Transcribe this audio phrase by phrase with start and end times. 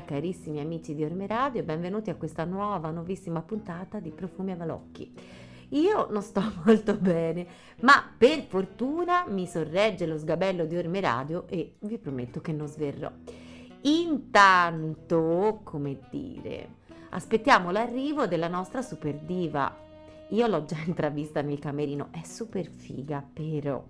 [0.00, 4.52] Buonasera carissimi amici di Orme Radio e benvenuti a questa nuova, nuovissima puntata di Profumi
[4.52, 5.12] a Balocchi.
[5.70, 7.46] Io non sto molto bene,
[7.80, 12.66] ma per fortuna mi sorregge lo sgabello di Orme Radio e vi prometto che non
[12.66, 13.10] sverrò.
[13.82, 16.76] Intanto, come dire,
[17.10, 19.76] aspettiamo l'arrivo della nostra super diva.
[20.30, 23.84] Io l'ho già intravista nel camerino, è super figa, però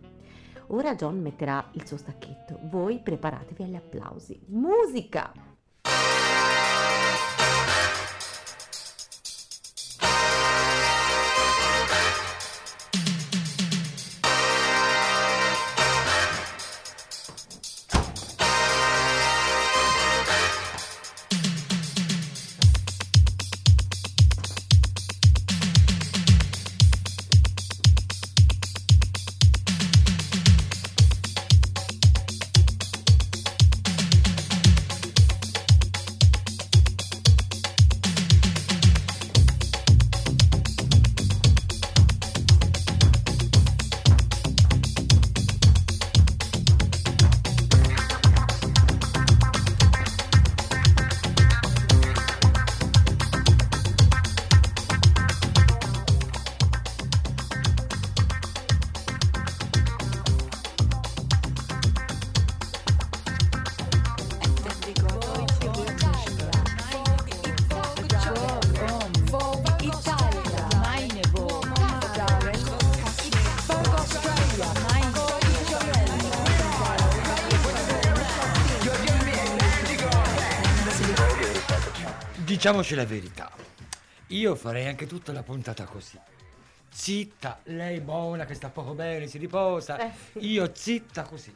[0.73, 2.59] Ora John metterà il suo stacchetto.
[2.65, 4.41] Voi preparatevi agli applausi.
[4.47, 5.50] Musica!
[82.51, 83.49] Diciamoci la verità.
[84.31, 86.19] Io farei anche tutta la puntata così.
[86.89, 89.97] Zitta, lei buona che sta poco bene, si riposa.
[89.99, 90.51] Eh, sì.
[90.51, 91.55] Io zitta così.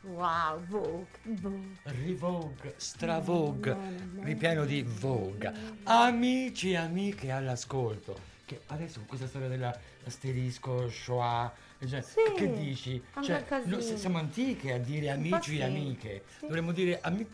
[0.00, 1.76] Wow, Vogue, Vogue.
[1.82, 5.52] Rivogue, stravogue, No, no, no, ripieno di vogue.
[5.82, 8.18] Amici e amiche all'ascolto.
[8.46, 11.52] Che adesso con questa storia dell'asterisco, Shoah,
[11.86, 13.02] cioè, Sì, che dici?
[13.22, 16.24] Cioè, no, siamo antiche a dire amici e amiche.
[16.38, 16.46] sì.
[16.46, 17.28] Dovremmo dire amici,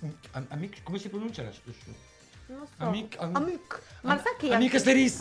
[0.49, 1.53] amici, come si pronuncia la
[2.53, 2.85] Non so.
[2.85, 5.21] Amic- am- Amic- Ma sai che Amica anche,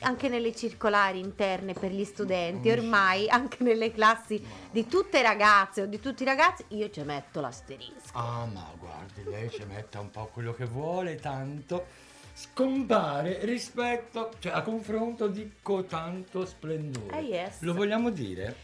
[0.00, 5.82] anche nelle circolari interne per gli studenti, ormai anche nelle classi di tutte le ragazze
[5.82, 8.10] o di tutti i ragazzi, io ci metto l'asterisco.
[8.12, 11.86] Ah, ma guardi, lei ci metta un po' quello che vuole, tanto
[12.34, 17.14] scompare rispetto, cioè a confronto di cotanto splendore.
[17.16, 17.60] Ah, yes.
[17.60, 18.56] Lo vogliamo dire?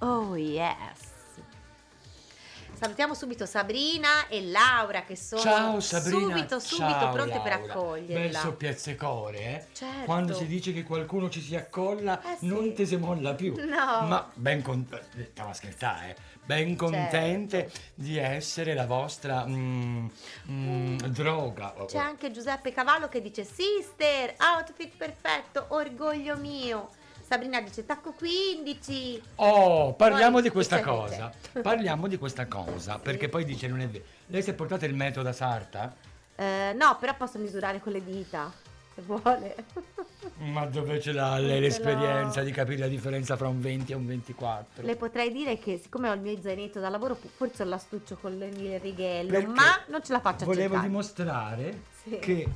[0.00, 1.12] Oh yes.
[2.76, 6.18] Salutiamo subito Sabrina e Laura che sono Ciao Sabrina.
[6.18, 7.72] subito, subito Ciao, pronte per Laura.
[7.72, 8.14] accoglierla.
[8.20, 9.64] Bel soppiazzecore, eh?
[9.72, 10.04] Certo.
[10.04, 12.46] Quando si dice che qualcuno ci si accolla, Eh, sì.
[12.46, 13.54] non te si molla più.
[13.56, 14.06] No.
[14.06, 16.16] Ma ben contente, stava scherzare, eh?
[16.44, 20.06] Ben contente di essere la vostra mm,
[20.50, 21.74] mm, droga.
[21.86, 26.90] C'è anche Giuseppe Cavallo che dice Sister, outfit perfetto, orgoglio mio.
[27.34, 29.22] Sabrina dice tacco 15.
[29.36, 31.32] Oh, parliamo Poi di questa cosa cosa.
[31.42, 31.60] dice?
[31.62, 34.04] Parliamo di questa cosa, perché poi dice non è vero.
[34.26, 35.92] Lei si è portata il metodo a Sarta?
[36.36, 38.52] Eh, no, però posso misurare con le dita,
[38.94, 39.56] se vuole.
[40.38, 44.06] Ma dove ce l'ha lei l'esperienza di capire la differenza fra un 20 e un
[44.06, 44.84] 24?
[44.86, 48.38] Le potrei dire che siccome ho il mio zainetto da lavoro, forse lo astuccio con
[48.38, 50.86] le- il righello, Perché ma non ce la faccio a Volevo cercare.
[50.88, 52.18] dimostrare Sì.
[52.20, 52.48] che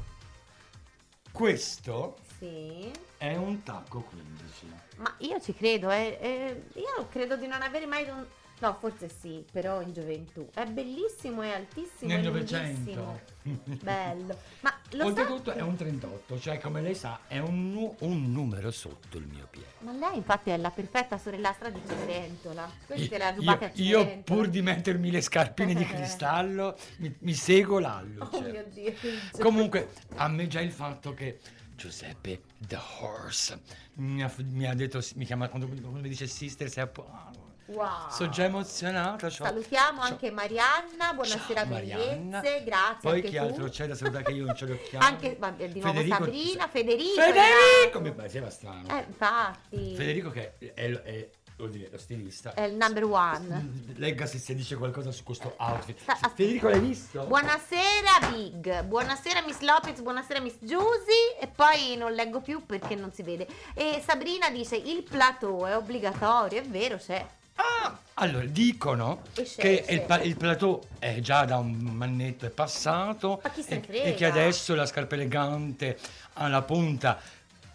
[1.33, 2.91] questo Sì.
[3.17, 4.67] è un tacco 15.
[4.97, 8.27] Ma io ci credo, eh, eh, io credo di non avere mai don-
[8.61, 10.49] No, forse sì, però in gioventù.
[10.53, 13.21] È bellissimo, è altissimo, Nel è Novecento.
[13.45, 14.37] Bello.
[14.63, 18.33] Ma lo Oltretutto sa è un 38, cioè come lei sa è un, nu- un
[18.33, 19.69] numero sotto il mio piede.
[19.81, 22.69] Ma lei infatti è la perfetta sorellastra di Cenerentola.
[22.85, 24.37] Questa era Io, rubata a io Cenerentola.
[24.41, 28.27] pur di mettermi le scarpine di cristallo mi, mi seguo l'alluce.
[28.39, 28.93] Oh mio Dio.
[28.93, 31.39] che Comunque, a me già il fatto che
[31.79, 33.61] Giuseppe The Horse
[33.95, 37.31] mi ha, mi ha detto, mi chiama quando, quando mi dice sister, sei a ah,
[37.69, 38.09] Wow.
[38.11, 39.27] Sono già emozionato.
[39.27, 42.41] c'ho- Salutiamo c'ho- anche Marianna, buonasera Ciao, Marianna.
[42.41, 43.43] bellezze, grazie Poi chi tu.
[43.43, 45.05] altro c'è da salutare che io non ce l'ho chiaro.
[45.05, 47.21] Anche vabbè, di nuovo Federico- Sabrina, Federico.
[47.21, 47.99] Federico!
[48.01, 48.13] Esatto.
[48.15, 48.89] pareva strano.
[48.99, 49.95] Eh, infatti.
[49.97, 51.31] Federico che è, è-
[51.67, 52.55] dire, lo stilista.
[52.55, 53.71] È il number one.
[53.97, 55.99] Legga se si dice qualcosa su questo outfit.
[56.01, 56.33] Sta-.
[56.35, 57.25] Federico l'hai visto?
[57.25, 63.13] Buonasera Big, buonasera Miss Lopez, buonasera Miss Giusy e poi non leggo più perché non
[63.13, 63.47] si vede.
[63.75, 67.27] E Sabrina dice il plateau è obbligatorio, è vero, c'è.
[67.61, 69.93] Ah, allora, dicono Esce, che esce.
[69.93, 73.81] il, pa- il plateau è già da un mannetto è passato Ma chi se ne
[73.81, 74.05] e, frega?
[74.05, 75.99] e che adesso la scarpa elegante
[76.35, 77.19] alla punta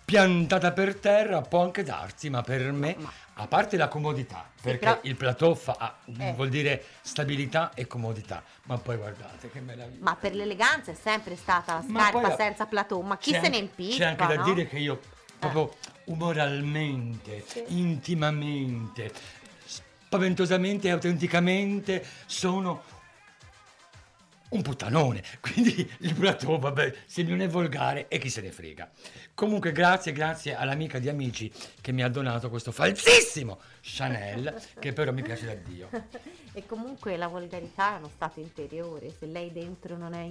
[0.06, 4.77] piantata per terra può anche darsi, ma per me, Ma- a parte la comodità, perché
[4.80, 6.33] però- il plateau fa, ah, Eh.
[6.33, 10.03] vuol dire stabilità e comodità, ma poi guardate che meraviglia.
[10.03, 13.57] Ma per l'eleganza è sempre stata la scarpa la- senza plateau, ma chi se ne
[13.57, 13.95] impicca?
[13.97, 14.44] C'è anche da no?
[14.44, 15.00] dire che io
[15.39, 15.74] proprio
[16.06, 17.63] umoralmente, Sì.
[17.69, 19.12] intimamente,
[19.65, 22.83] spaventosamente e autenticamente sono
[24.54, 25.22] un puttanone.
[25.42, 28.90] Quindi il plateau, vabbè, se non è volgare e chi se ne frega.
[29.34, 31.52] Comunque grazie, grazie all'amica di amici
[31.82, 35.90] che mi ha donato questo falsissimo Chanel che però mi piace da Dio.
[36.56, 40.28] E comunque la volgarità è uno stato interiore, se lei dentro non è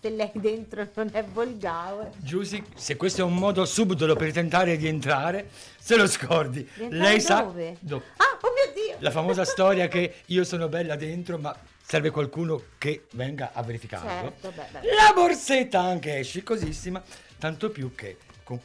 [0.00, 2.12] se lei dentro non è volgare.
[2.18, 6.68] Giusy, se questo è un modo subdolo per tentare di entrare, se lo scordi.
[6.88, 7.76] Lei sa dove?
[7.80, 8.96] Do- Ah, oh mio Dio!
[9.00, 11.52] la famosa storia che io sono bella dentro, ma
[11.86, 14.08] serve qualcuno che venga a verificarlo.
[14.08, 14.94] Certo, beh, beh.
[14.94, 17.00] La borsetta anche è scicosissima,
[17.38, 18.60] tanto più che con-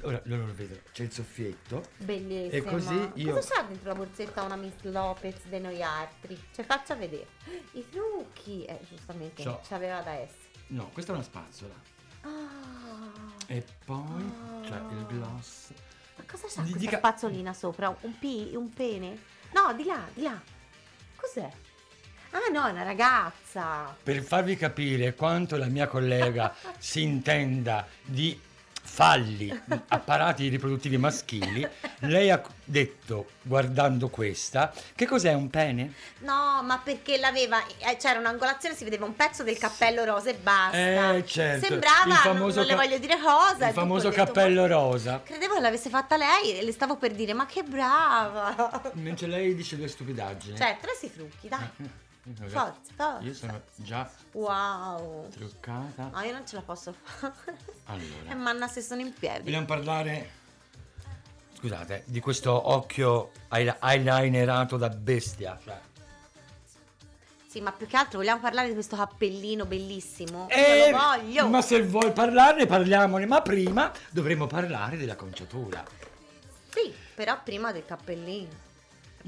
[0.00, 1.82] ora lo vedo, c'è il soffietto.
[1.98, 2.52] Bellissima.
[2.56, 6.40] E così io- Cosa c'ha dentro la borsetta una Miss Lopez de noi altri?
[6.54, 7.26] Cioè, faccia vedere.
[7.72, 8.64] I trucchi.
[8.64, 10.44] Eh, giustamente, C'ho- c'aveva da essere.
[10.68, 11.74] No, questa è una spazzola.
[12.22, 13.44] Ah.
[13.48, 14.32] E poi
[14.62, 14.88] c'è Ah.
[14.92, 15.72] il gloss.
[16.16, 17.94] Ma cosa c'ha Di- questa dica- spazzolina sopra?
[18.00, 19.20] Un, pi- un pene?
[19.52, 20.40] No, di là, di là.
[21.16, 21.50] Cos'è?
[22.36, 23.96] Ah no, è una ragazza.
[24.02, 28.38] Per farvi capire quanto la mia collega si intenda di
[28.88, 29.50] falli
[29.88, 31.66] apparati riproduttivi maschili,
[32.00, 35.92] lei ha detto, guardando questa, che cos'è un pene?
[36.18, 37.58] No, ma perché l'aveva.
[37.78, 41.14] eh, c'era un'angolazione, si vedeva un pezzo del cappello rosa e basta.
[41.14, 41.66] Eh, certo.
[41.66, 43.66] Sembrava, il famoso non le ca- voglio dire cosa.
[43.68, 45.20] Il famoso detto, cappello rosa.
[45.24, 48.92] Credevo che l'avesse fatta lei e le stavo per dire, ma che brava.
[48.92, 50.56] Mentre lei dice due stupidaggini.
[50.56, 51.68] Cioè, tre si trucchi, dai.
[52.28, 53.18] Vabbè, Forza, forza.
[53.24, 55.28] Io sono già Wow.
[55.30, 56.10] truccata.
[56.12, 57.32] No, io non ce la posso fare.
[57.46, 59.44] E Allora, manna se sono in piedi.
[59.44, 60.30] vogliamo parlare,
[61.56, 65.56] scusate, di questo occhio eyel- eyelinerato da bestia.
[65.62, 65.78] Cioè.
[67.46, 70.48] Sì, ma più che altro vogliamo parlare di questo cappellino bellissimo.
[70.50, 71.46] Eh, lo voglio.
[71.48, 73.24] Ma se vuoi parlarne, parliamone.
[73.26, 75.84] Ma prima dovremo parlare dell'acconciatura.
[76.70, 78.64] Sì, però prima del cappellino.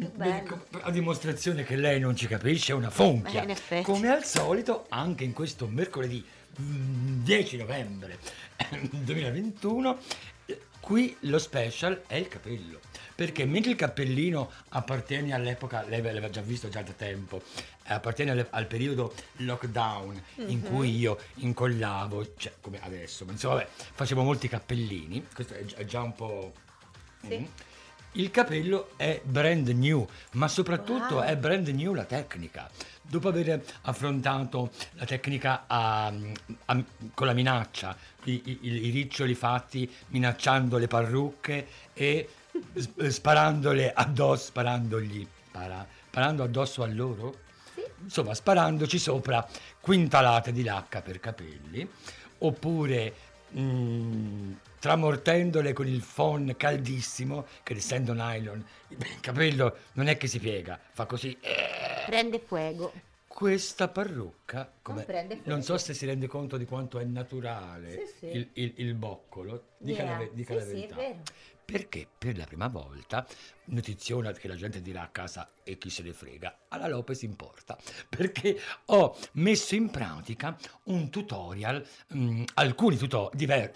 [0.07, 0.67] Bello.
[0.83, 3.45] A dimostrazione che lei non ci capisce, è una fonchia.
[3.69, 3.83] Eh.
[3.83, 6.25] Come al solito, anche in questo mercoledì
[6.61, 8.19] mm, 10 novembre
[8.91, 9.99] 2021,
[10.47, 12.81] eh, qui lo special è il capello.
[13.15, 17.43] Perché mentre il cappellino appartiene all'epoca, lei l'aveva già visto già da tempo,
[17.85, 20.63] eh, appartiene al, al periodo lockdown in Mhm.
[20.63, 25.77] cui io incollavo, cioè come adesso, ma insomma, vabbè, facevo molti cappellini, questo è già,
[25.79, 26.53] è già un po'...
[27.27, 27.39] Sì.
[27.41, 27.45] Mm.
[28.19, 31.23] Il capello è brand new, ma soprattutto Wow.
[31.23, 32.69] è brand new la tecnica.
[33.01, 36.13] Dopo aver affrontato la tecnica a-
[36.67, 36.85] a-
[37.15, 42.29] con la minaccia, i, i- i riccioli fatti minacciando le parrucche e
[42.75, 47.37] s- sparandole addosso, sparandogli, spara- sparando addosso a loro,
[47.75, 47.83] Sì.
[48.03, 49.47] insomma sparandoci sopra
[49.81, 51.89] quintalate di lacca per capelli,
[52.39, 53.15] oppure
[53.57, 60.39] mm, tramortendole con il phon caldissimo, che essendo nylon, il capello non è che si
[60.39, 61.37] piega, fa così.
[61.41, 62.05] eh.
[62.07, 62.93] Prende fuego.
[63.27, 68.13] Questa parrucca, come- Non non so se si rende conto di quanto è naturale Sì,
[68.19, 68.27] sì.
[68.27, 70.19] Il, il- il boccolo, dica, la, Yeah.
[70.19, 70.97] ve- dica Sì, la verità.
[71.71, 73.27] Perché per la prima volta,
[73.67, 77.77] notiziona che la gente dirà a casa e chi se ne frega, alla Lopez importa,
[78.09, 83.71] perché ho messo in pratica un tutorial, mm, alcuni tutorial,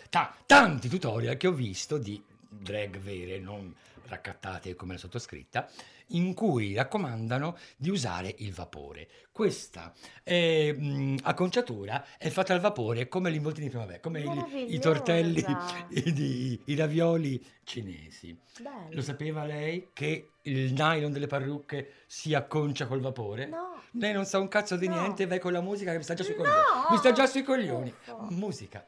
[0.46, 3.75] tanti tutorial che ho visto di drag vere, non
[4.06, 5.68] raccattate come la sottoscritta,
[6.09, 9.09] in cui raccomandano di usare il vapore.
[9.32, 9.92] Questa
[10.23, 14.78] eh, mh, acconciatura è fatta al vapore come gli involtini di primavera, come il- i
[14.78, 15.44] tortelli,
[15.90, 18.37] i, di- i ravioli cinesi.
[18.61, 18.88] Bello.
[18.90, 23.47] Lo sapeva lei che il nylon delle parrucche si acconcia col vapore?
[23.47, 23.80] No.
[23.92, 25.00] Lei non sa un cazzo di No.
[25.00, 26.42] niente, vai con la musica che mi sta già sui No.
[26.42, 26.61] coglioni.
[26.90, 27.88] Mi sta già sui coglioni.
[28.06, 28.26] Uffo.
[28.30, 28.85] Musica.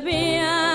[0.00, 0.69] sabia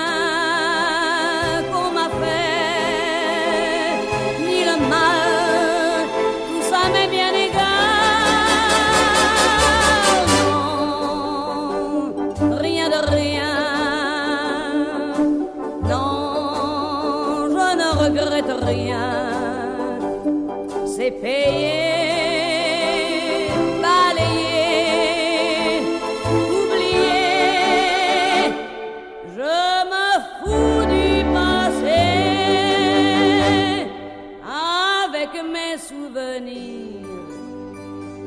[35.42, 37.06] mes souvenirs.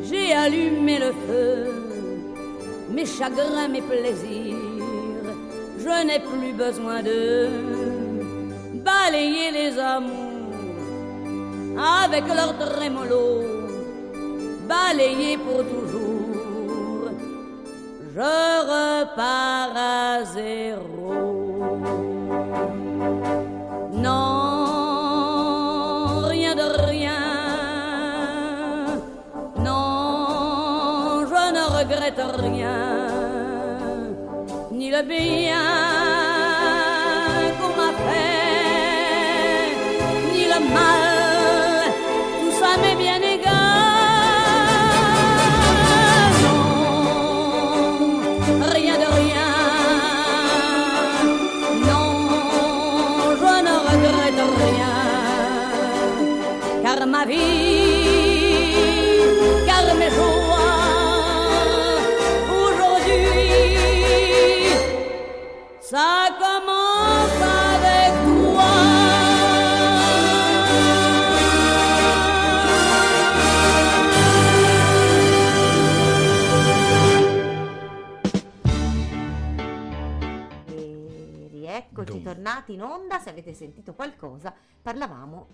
[0.04, 1.74] J'ai allumé le feu,
[2.90, 4.58] mes chagrins, mes plaisirs.
[5.78, 7.48] Je n'ai plus besoin de
[8.84, 10.30] balayer les amours
[11.78, 13.26] avec leur trémolo,
[14.68, 17.10] balayer pour toujours.
[18.16, 18.34] Je
[18.74, 21.39] repars à zéro.
[35.02, 35.79] bien.
[82.40, 83.20] Tornati in onda.
[83.20, 85.48] Se avete sentito qualcosa, parlavamo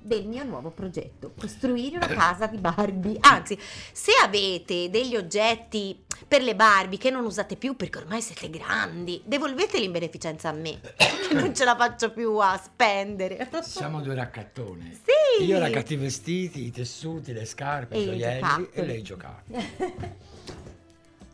[0.00, 3.18] del mio nuovo progetto, costruire una casa di Barbie.
[3.20, 3.58] Anzi,
[3.92, 9.20] se avete degli oggetti per le Barbie che non usate più perché ormai siete grandi,
[9.24, 13.48] devolveteli in beneficenza a me, che non ce la faccio più a spendere.
[13.62, 14.92] Siamo due raccattoni.
[14.94, 15.44] Sì!
[15.44, 18.70] Io raccatti i vestiti, i tessuti, le scarpe, E i gioielli giocattoli.
[18.72, 19.42] e lei giocare.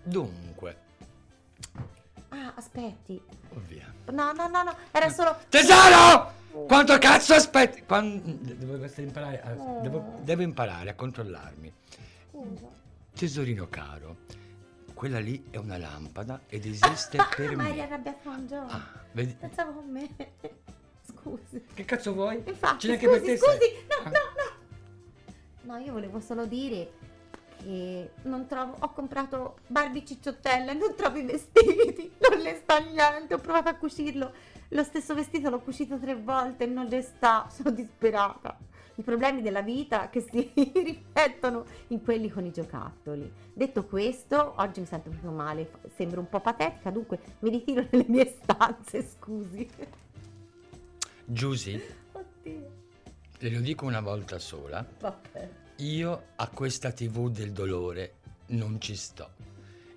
[0.02, 0.76] Dunque,
[2.54, 3.20] aspetti.
[3.54, 3.92] oh via.
[4.10, 5.36] No, no, no, no, era solo...
[5.48, 6.32] Tesoro!
[6.66, 7.82] Quanto cazzo aspetti?
[7.84, 9.80] Quan- Devo, imparare a- Oh.
[9.80, 11.72] devo- devo imparare a controllarmi.
[13.14, 14.16] Tesorino caro,
[14.92, 17.82] quella lì è una lampada ed esiste Ah, per ma eri me.
[17.82, 18.66] arrabbiato con John.
[18.68, 19.34] Ah, vedi?
[19.38, 20.08] Pensavo con me.
[21.06, 21.64] Scusi.
[21.74, 22.42] Che cazzo vuoi?
[22.44, 23.86] Infatti, Ce scusi, te, scusi, sai.
[23.88, 24.10] no, Ah.
[24.10, 25.72] no, no.
[25.74, 26.92] No, io volevo solo dire
[27.64, 33.34] che non trovo, ho comprato Barbie cicciottelle, non trovo i vestiti, non le sta niente,
[33.34, 34.32] ho provato a cucirlo,
[34.68, 38.56] lo stesso vestito l'ho cucito tre volte e non le sta, sono disperata.
[38.96, 43.32] I problemi della vita che si riflettono in quelli con i giocattoli.
[43.52, 48.04] Detto questo, oggi mi sento proprio male, sembro un po' patetica, dunque mi ritiro nelle
[48.06, 49.68] mie stanze, scusi.
[51.24, 52.70] Giusy, Oddio,
[53.38, 55.62] le lo dico una volta sola, vabbè.
[55.76, 58.14] Io a questa tv del dolore
[58.48, 59.30] non ci sto.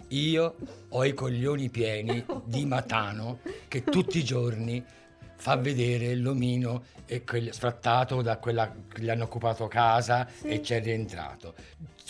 [0.10, 0.55] Io
[0.89, 4.84] ho i coglioni pieni di Matano che tutti i giorni
[5.39, 10.48] fa vedere l'omino e quel sfrattato da quella che gli hanno occupato casa Sì.
[10.48, 11.53] e c'è rientrato.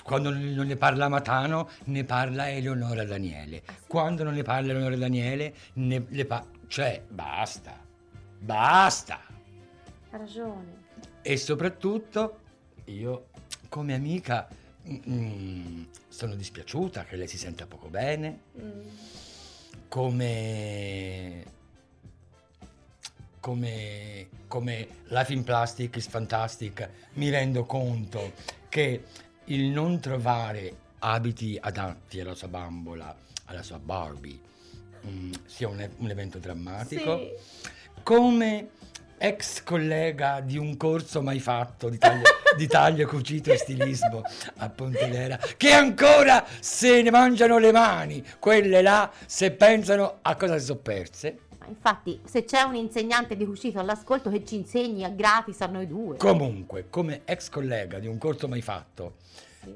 [0.03, 3.63] Quando non ne parla Matano, ne parla Eleonora Daniele.
[3.65, 3.87] Ah, sì?
[3.87, 7.77] Quando non ne parla Eleonora Daniele, ne le pa- cioè basta.
[8.39, 9.19] Basta.
[10.11, 10.85] Ha ragione.
[11.23, 12.39] E soprattutto
[12.85, 13.27] io
[13.69, 14.47] come amica
[14.87, 18.39] mm, sono dispiaciuta che lei si senta poco bene,
[19.87, 21.43] come,
[23.39, 28.33] come, come Life in Plastic is Fantastic mi rendo conto
[28.69, 29.03] che
[29.45, 34.39] il non trovare abiti adatti alla sua bambola, alla sua Barbie,
[35.05, 37.17] mm, sia un, un evento drammatico.
[37.17, 37.31] Sì.
[38.03, 38.69] Come
[39.17, 42.23] ex collega di un corso mai fatto di taglio,
[42.55, 44.21] di taglio cucito e stilismo
[44.57, 50.57] a Pontedera, che ancora se ne mangiano le mani, quelle là, se pensano a cosa
[50.59, 51.39] si sono perse.
[51.67, 55.85] Infatti, se c'è un insegnante di cucito all'ascolto che ci insegni a gratis a noi
[55.87, 56.15] due.
[56.17, 59.15] Comunque, come ex collega di un corso mai fatto,
[59.63, 59.73] Sì.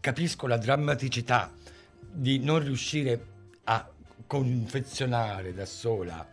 [0.00, 1.52] capisco la drammaticità
[2.00, 3.26] di non riuscire
[3.64, 3.86] a
[4.26, 6.26] confezionare da sola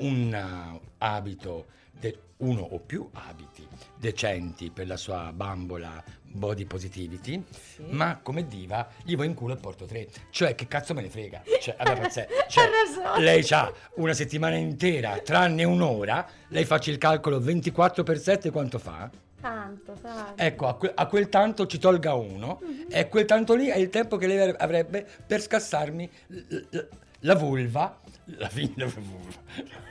[0.00, 1.66] un uh, abito,
[2.40, 7.82] uno o più abiti decenti per la sua bambola body positivity, Sì.
[7.90, 10.08] ma come diva gli vuoi in culo e porto tre.
[10.30, 11.42] Cioè, che cazzo me ne frega?
[11.60, 12.64] Cioè, pazzè- cioè,
[13.18, 18.78] lei ha una settimana intera, tranne un'ora, lei faccia il calcolo 24 per 7 quanto
[18.78, 19.10] fa?
[19.38, 20.42] Tanto, tanto.
[20.42, 23.90] Ecco, a, que- a quel tanto ci tolga uno e quel tanto lì è il
[23.90, 26.38] tempo che lei avrebbe per scassarmi l-
[26.70, 26.88] l-
[27.20, 28.00] la vulva,
[28.36, 29.88] la fi- la vulva.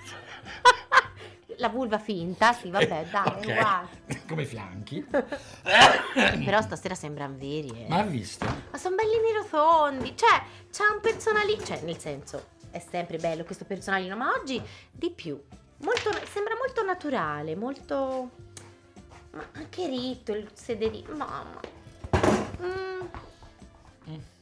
[1.60, 3.88] La vulva finta, sì, vabbè, dai, Ok, è uguale.
[4.28, 5.06] come fianchi.
[5.12, 7.88] Però stasera sembrano veri, eh.
[7.88, 8.46] Ma ha visto?
[8.46, 13.66] Ma sono bellini rotondi, cioè c'è un personalino, cioè nel senso è sempre bello questo
[13.66, 14.62] personalino, ma oggi
[14.92, 15.42] di più.
[15.82, 18.30] Molto, sembra molto naturale, molto...
[19.32, 21.60] Ma anche ritto, il sederino, mamma.
[22.62, 23.00] Mm.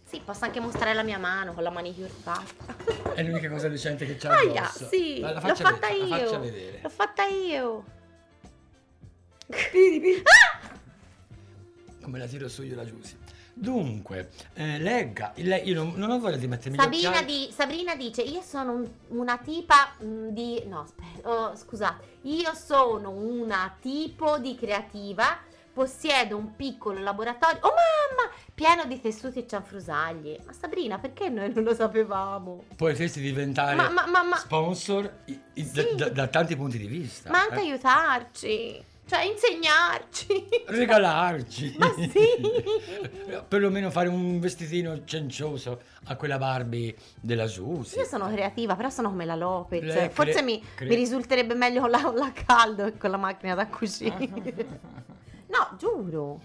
[0.10, 3.14] Sì, posso anche mostrare la mia mano con la manicure fatta.
[3.14, 4.88] È l'unica cosa decente che c'ha Aia, addosso.
[4.88, 6.08] sì, La- la l'ho fatta vedere, io.
[6.26, 6.80] Faccia vedere.
[6.82, 7.84] L'ho fatta io.
[12.02, 13.18] Come la tiro su io la Giusy.
[13.54, 17.26] Dunque, eh, legga, lei- io non, non ho voglia di mettermi occhiali.
[17.26, 20.64] di- Sabrina dice: Io sono un- una tipa mm, di.
[20.68, 22.16] No, aspetta, oh, scusate.
[22.24, 25.40] Io sono una tipo di creativa.
[25.78, 27.60] Possiedo un piccolo laboratorio.
[27.62, 28.34] Oh mamma!
[28.56, 30.40] Pieno di tessuti e cianfrusaglie.
[30.44, 32.64] Ma Sabrina, perché noi non lo sapevamo?
[32.76, 35.96] Potresti diventare Ma, ma, ma, sponsor i- i- da, Sì.
[35.96, 37.30] da- da tanti punti di vista.
[37.30, 37.60] ma anche eh.
[37.60, 38.84] aiutarci.
[39.06, 40.48] Cioè, insegnarci.
[40.66, 41.76] Regalarci.
[41.80, 42.10] Ma sì.
[43.48, 48.00] Perlomeno fare un vestitino cencioso a quella Barbie della Susi.
[48.00, 49.84] Io sono creativa, però sono come la Lopez.
[49.84, 53.18] Lei Forse cre- mi, cre- mi risulterebbe meglio con la, la caldo che con la
[53.18, 54.66] macchina da cucire.
[55.48, 56.40] no, giuro.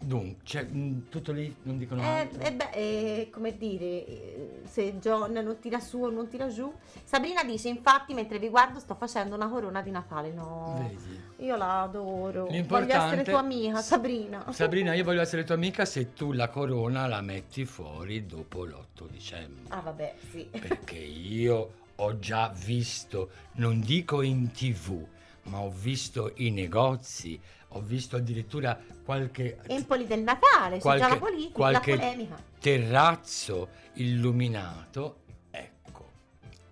[0.00, 2.40] Dunque, cioè, mh, tutto lì, non dicono Eh, altro.
[2.40, 6.72] eh beh, eh, come dire, eh, se John non tira su o non tira giù.
[7.02, 10.30] Sabrina dice, infatti, mentre vi guardo sto facendo una corona di Natale.
[10.30, 11.44] No, Vedi?
[11.46, 12.46] io la adoro.
[12.46, 14.52] Voglio essere tua amica, Sabrina.
[14.52, 19.08] Sabrina, io voglio essere tua amica se tu la corona la metti fuori dopo l'8
[19.10, 19.64] dicembre.
[19.70, 20.48] Ah, vabbè, sì.
[20.48, 25.04] Perché io ho già visto, non dico in tv,
[25.48, 27.40] ma ho visto i negozi,
[27.72, 32.42] ho visto addirittura qualche Empoli del Natale, Qualche- già la, politica, qualche- la polemica.
[32.60, 35.16] terrazzo illuminato.
[35.50, 36.10] Ecco,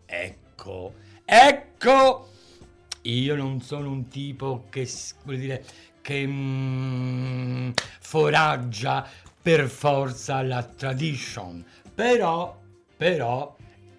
[0.06, 2.28] ecco, ecco!
[3.02, 4.88] Io non sono un tipo che,
[5.22, 5.64] vuol dire,
[6.02, 9.06] che mm, foraggia
[9.40, 12.58] per forza la tradition, però,
[12.96, 13.54] però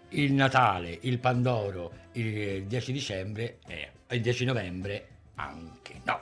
[0.09, 6.21] il Natale, il Pandoro, il 10 dicembre e il 10 novembre anche no.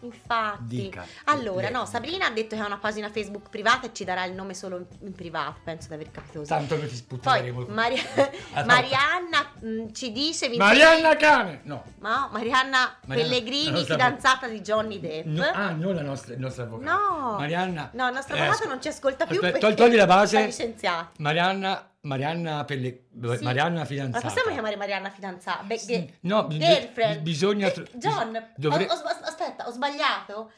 [0.00, 0.62] Infatti.
[0.64, 1.04] Dica.
[1.24, 4.24] Allora, Lei- no, Sabrina ha detto che ha una pagina Facebook privata e ci darà
[4.26, 6.48] il nome solo in, in privato, penso di aver capito così.
[6.50, 7.64] Tanto che ti sputteremo.
[7.64, 8.00] Poi Maria-
[8.54, 8.66] Ah, no.
[8.66, 10.48] Marianna mh, ci dice...
[10.48, 11.60] vi- Marianna Cane!
[11.64, 11.82] No.
[11.98, 15.26] Ma Marianna, Marianna- Pellegrini, fidanzata di Johnny Depp.
[15.26, 16.90] No, ah, non la nostra, il nostro avvocato.
[16.96, 17.36] No.
[17.36, 17.90] Marianna.
[17.94, 20.44] No, il nostro eh, avvocato asco- non ci ascolta più aspetta, togli- la base.
[20.46, 21.08] licenziato.
[21.18, 23.42] Marianna, Marianna, Pelle- Sì.
[23.44, 24.26] Marianna Ma fidanzata.
[24.28, 25.62] possiamo chiamare Marianna fidanzata?
[25.64, 27.20] Be- Sì, no, bi- girlfriend.
[27.22, 30.52] bisogna tro- John, dovre- ho- ho aspetta, ho sbagliato?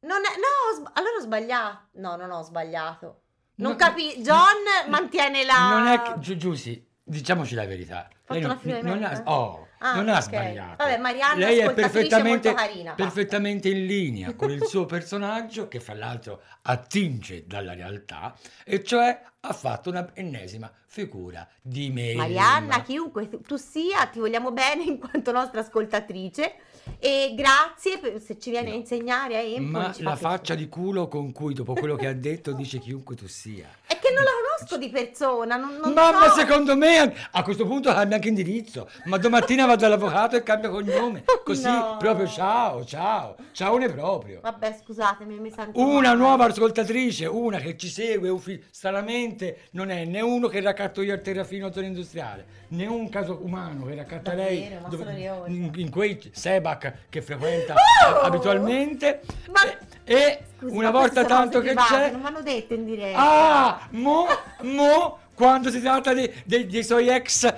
[0.00, 1.80] Non è- no, ho sb- allora ho sbagliato.
[1.94, 3.22] No, non ho sbagliato.
[3.56, 4.14] Non No, capi.
[4.22, 5.68] John mantiene la.
[5.70, 8.08] Non è che, Giu- Giussi, diciamoci la verità.
[8.24, 10.76] Fatto non, non ha, oh, Ah, non ha sbagliato.
[10.84, 15.80] Vabbè, Marianna Lei è perfettamente, molto carina, perfettamente in linea con il suo personaggio, che
[15.80, 22.14] fra l'altro attinge dalla realtà, e cioè ha fatto una ennesima figura di me.
[22.14, 26.54] Marianna, chiunque tu, sia, ti vogliamo bene in quanto nostra ascoltatrice.
[26.98, 28.78] E grazie per- se ci viene a No.
[28.78, 29.70] insegnare a Empoli.
[29.72, 33.28] Ma la faccia di culo con cui, dopo quello che ha detto, dice chiunque tu
[33.28, 33.68] sia.
[33.86, 35.56] È che non la conosco di persona.
[35.56, 36.38] Non, non ma, ma so.
[36.40, 38.88] secondo me a questo punto cambia anche indirizzo.
[39.04, 41.24] Ma domattina vado dall'avvocato e cambia cognome.
[41.44, 41.96] Così No.
[41.98, 44.40] proprio ciao, ciao, ciao ne proprio.
[44.40, 45.78] Vabbè, scusatemi, mi sento.
[45.78, 46.16] Una male.
[46.16, 51.14] nuova ascoltatrice, una che ci segue uffi- stranamente, non è né uno che raccatto io
[51.14, 55.90] al terrafino a zona industriale, né un caso umano che raccatta lei dove- in, in
[55.90, 58.20] quei Sebac che frequenta Oh!
[58.20, 59.20] abitualmente.
[59.50, 62.10] Ma- E, Scusi, una volta tanto che private, c'è...
[62.12, 63.18] Non mi hanno detto in diretta.
[63.18, 64.26] Ah, mo,
[64.62, 67.54] mo, quando si tratta dei, dei- dei suoi ex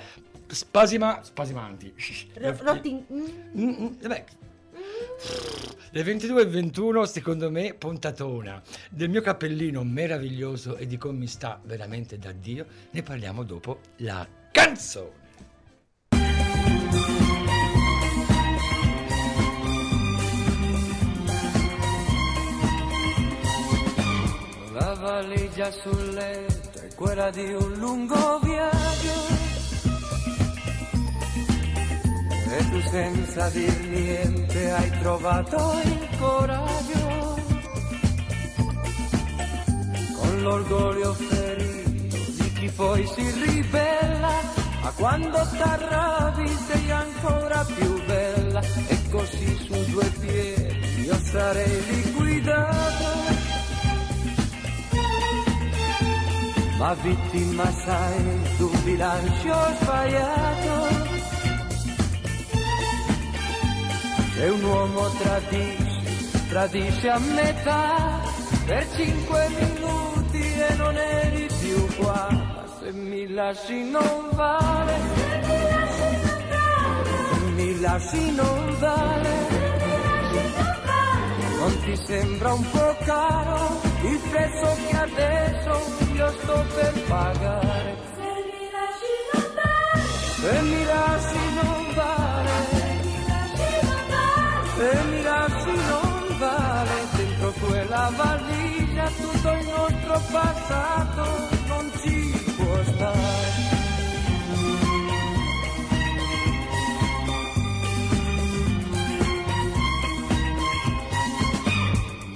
[0.47, 1.93] spasima, spasimanti.
[2.33, 3.23] Ro- rotti- mm.
[3.57, 4.23] Mm, mm, vabbè.
[5.93, 11.27] Le 22 e 21 secondo me puntatona del mio cappellino meraviglioso e di come mi
[11.27, 15.21] sta veramente da Dio ne parliamo dopo la canzone
[24.73, 29.40] La valigia sul letto è quella di un lungo viaggio.
[32.53, 37.39] E tu senza dir niente hai trovato il coraggio.
[40.17, 44.33] Con l'orgoglio ferito di chi poi si ribella.
[44.83, 48.61] Ma quando t'arrabbi sei ancora più bella.
[48.87, 53.21] E così su due piedi io sarei liquidato.
[56.81, 61.20] ma vittima sai d'un bilancio sbagliato.
[64.41, 68.21] Se un uomo tradisce, tradisce a metà,
[68.65, 74.99] per cinque minuti e non eri più qua, ma se mi lasci non vale,
[75.95, 79.29] se mi lasci non vale.
[81.59, 85.71] Non ti sembra un po' caro il prezzo che adesso
[86.15, 87.95] io sto per pagare?
[88.15, 90.01] Se mi lasci non vale,
[90.41, 91.80] se mi lasci non vale,
[97.41, 101.25] dentro quella valigia tutto il nostro passato
[101.67, 103.19] non ci può stare.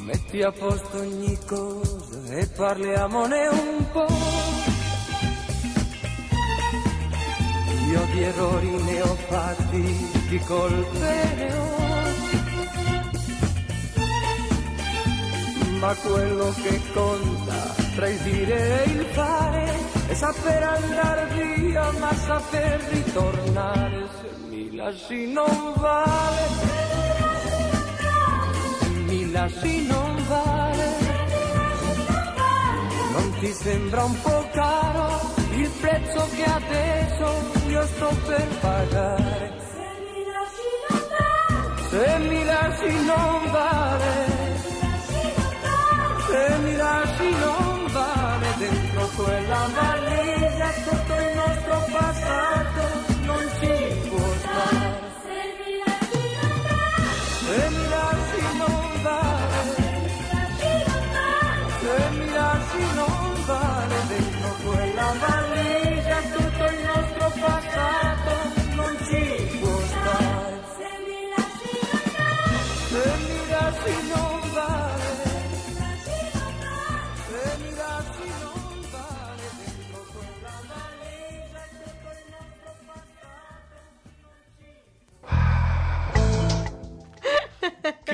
[0.05, 4.07] Metti a posto ogni cosa e parliamone un po'.
[7.87, 11.84] Io di errori ne ho fatti, di colpe ne ho.
[15.79, 19.71] Ma quello che conta tra il dire e il fare
[20.07, 24.07] è saper andare via, ma saper ritornare.
[24.19, 26.75] Se mi lasci non vale
[28.79, 30.87] se mi lasci non vale.
[33.11, 37.27] Non ti sembra un po' caro il prezzo che adesso
[37.67, 39.53] io sto per pagare?
[41.89, 44.34] Se mi lasci non vale.
[46.27, 48.47] Se mi lasci non vale.
[48.57, 52.83] Dentro quella valigia tutto il nostro passato
[53.25, 54.04] non ci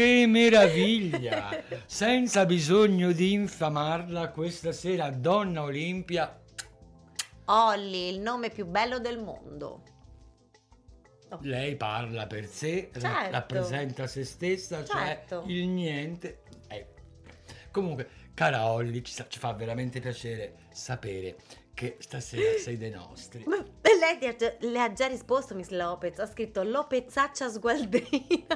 [0.01, 1.63] Che meraviglia!
[1.85, 6.41] Senza bisogno di infamarla, questa sera Donna Olimpia
[7.45, 9.83] Olli, il nome più bello del mondo.
[11.41, 13.29] lei parla per sé, Certo.
[13.29, 15.43] rappresenta se stessa, Certo.
[15.43, 16.41] cioè il niente.
[16.67, 16.87] Eh.
[17.69, 21.35] Comunque, cara Olli, ci, ci fa veramente piacere sapere
[21.75, 23.43] che stasera sei dei nostri.
[23.45, 26.17] Ma lei ti ha già- le ha già risposto, Miss Lopez.
[26.17, 28.47] Ha scritto Lopezzaccia sgualdrina.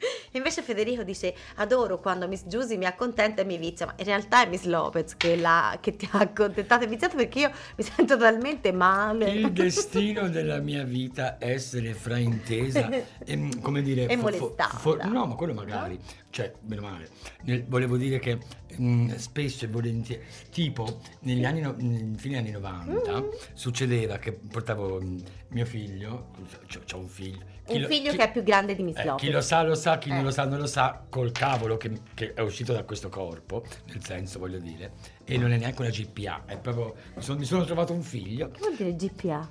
[0.32, 4.44] Invece Federico dice adoro quando Miss Giusy mi accontenta e mi vizia, ma in realtà
[4.44, 8.16] è Miss Lopez che, la- che ti ha accontentato e viziato perché io mi sento
[8.16, 9.30] talmente male.
[9.30, 12.88] Il destino della mia vita è essere fraintesa
[13.24, 14.76] e, mm, come dire, E fo- fo- molestata.
[14.78, 15.98] fo- no, ma quello magari,
[16.30, 17.08] cioè, meno male.
[17.42, 18.38] Nel- volevo dire che
[18.80, 21.76] mm, spesso e volentieri, tipo negli anni, no-
[22.16, 23.24] fine anni 90, Mm.
[23.54, 26.28] succedeva che portavo mm, mio figlio,
[26.66, 27.44] c'ho, c'ho un figlio.
[27.76, 29.98] Un figlio chi- che è più grande di Miss eh, chi lo sa lo sa,
[29.98, 30.14] chi Eh.
[30.14, 33.64] non lo sa non lo sa, col cavolo che, che è uscito da questo corpo,
[33.86, 34.92] nel senso voglio dire,
[35.24, 38.48] e non è neanche una GPA, è proprio, mi sono, mi sono trovato un figlio,
[38.50, 39.48] Che vuol dire GPA?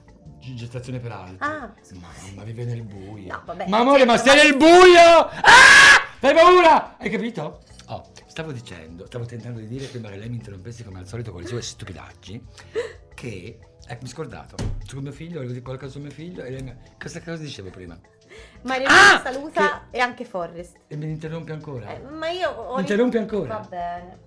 [0.56, 1.38] Gestazione per altri.
[1.40, 1.74] Ah.
[1.96, 3.28] Mamma, vive nel buio.
[3.34, 5.02] No, vabbè, ma amore, ma certo, sei ma- nel buio!
[5.42, 6.18] Ah!
[6.22, 6.98] Hai paura?
[6.98, 7.62] Hai capito?
[7.88, 11.32] Oh, stavo dicendo, stavo tentando di dire prima che lei mi interrompesse come al solito
[11.32, 12.42] con le sue stupidaggini,
[13.20, 14.56] che, ecco, mi scordato,
[14.86, 16.74] su mio figlio, dire qualcosa su mio figlio, e lei mi...
[16.98, 18.00] Cosa, cosa dicevo prima?
[18.62, 19.20] Mario Ah!
[19.22, 20.78] saluta e anche Forrest.
[20.88, 21.90] E mi interrompi ancora?
[21.94, 23.58] Eh, ma io ho Mi interrompi ancora?
[23.58, 24.20] Va bene.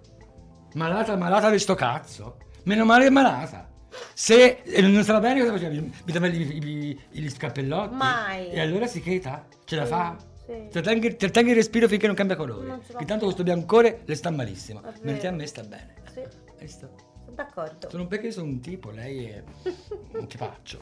[0.75, 2.37] Malata, malata di sto cazzo.
[2.65, 3.71] Meno male che è malata.
[4.15, 5.81] Se non stava bene, cosa facevi?
[6.05, 7.95] Mi davi gli, scappellotti?
[7.95, 8.51] Mai.
[8.51, 9.47] E allora si cheta?
[9.65, 10.17] Ce la Sì, fa?
[10.47, 10.69] sì.
[10.71, 12.67] Ti tengi il respiro finché non cambia colore.
[12.67, 14.83] Non ce la Che tanto questo biancore le sta malissimo.
[15.03, 15.95] Mentre a me sta bene.
[16.13, 16.23] Sì,
[17.35, 17.91] d'accordo.
[17.91, 19.43] Sono perché sono un tipo, lei è
[20.13, 20.81] un tipaccio.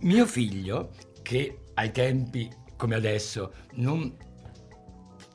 [0.00, 0.90] Mio figlio,
[1.22, 4.16] che ai tempi come adesso non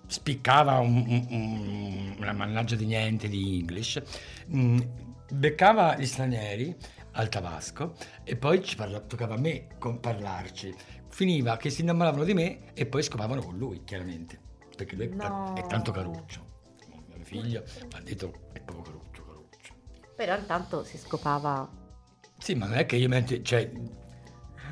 [0.08, 4.02] spiccava un- un- un- una mannaggia di niente di English,
[4.48, 4.80] mh,
[5.34, 6.76] beccava gli stranieri
[7.14, 10.74] al tabasco e poi ci parla- toccava a me con parlarci.
[11.10, 14.40] Finiva che si innamoravano di me e poi scopavano con lui, chiaramente,
[14.76, 15.54] perché lui è, ta- No.
[15.56, 16.46] è tanto caruccio.
[17.16, 17.64] Mio figlio
[17.96, 19.07] ha detto è proprio caruccio.
[20.18, 21.70] Però intanto si scopava.
[22.38, 23.72] Sì, ma non è che io mentre, cioè,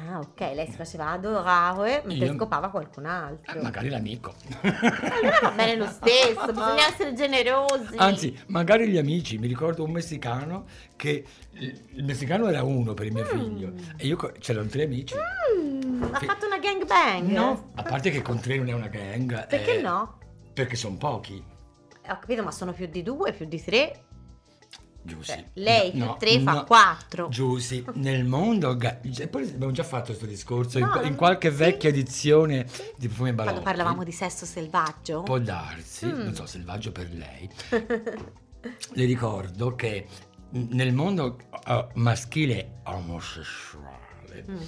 [0.08, 3.60] Ah, ok, lei si faceva adorare mentre Io- scopava qualcun altro.
[3.60, 4.34] ah, magari l'amico.
[4.62, 7.96] Allora va bene lo stesso, bisogna essere generosi.
[7.98, 13.14] Anzi, magari gli amici, mi ricordo un messicano che il messicano era uno per il
[13.14, 15.16] mio figlio e io c'erano tre amici.
[15.16, 16.26] Mm, ha Sì.
[16.26, 17.28] fatto una gangbang?
[17.32, 19.48] No, a parte che con tre non è una gang.
[19.48, 20.20] Perché eh, no?
[20.54, 21.44] Perché sono pochi.
[22.04, 24.05] Eh, Ho capito, ma sono più di due, più di tre.
[25.06, 25.32] Giussi.
[25.32, 27.28] Cioè, lei più tre fa quattro.
[27.30, 28.76] Giussi, nel mondo.
[28.76, 31.56] ga- e poi abbiamo già fatto questo discorso in, No, in qualche sì.
[31.58, 32.66] vecchia edizione
[32.98, 33.60] di Profumi Balocchi.
[33.62, 35.22] Quando parlavamo di sesso selvaggio?
[35.22, 36.22] Può darsi, Mm.
[36.24, 37.50] non so, selvaggio per lei.
[38.94, 40.08] Le ricordo che
[40.50, 41.38] nel mondo
[41.68, 44.04] eh, maschile omosessuale,
[44.48, 44.64] Mhm.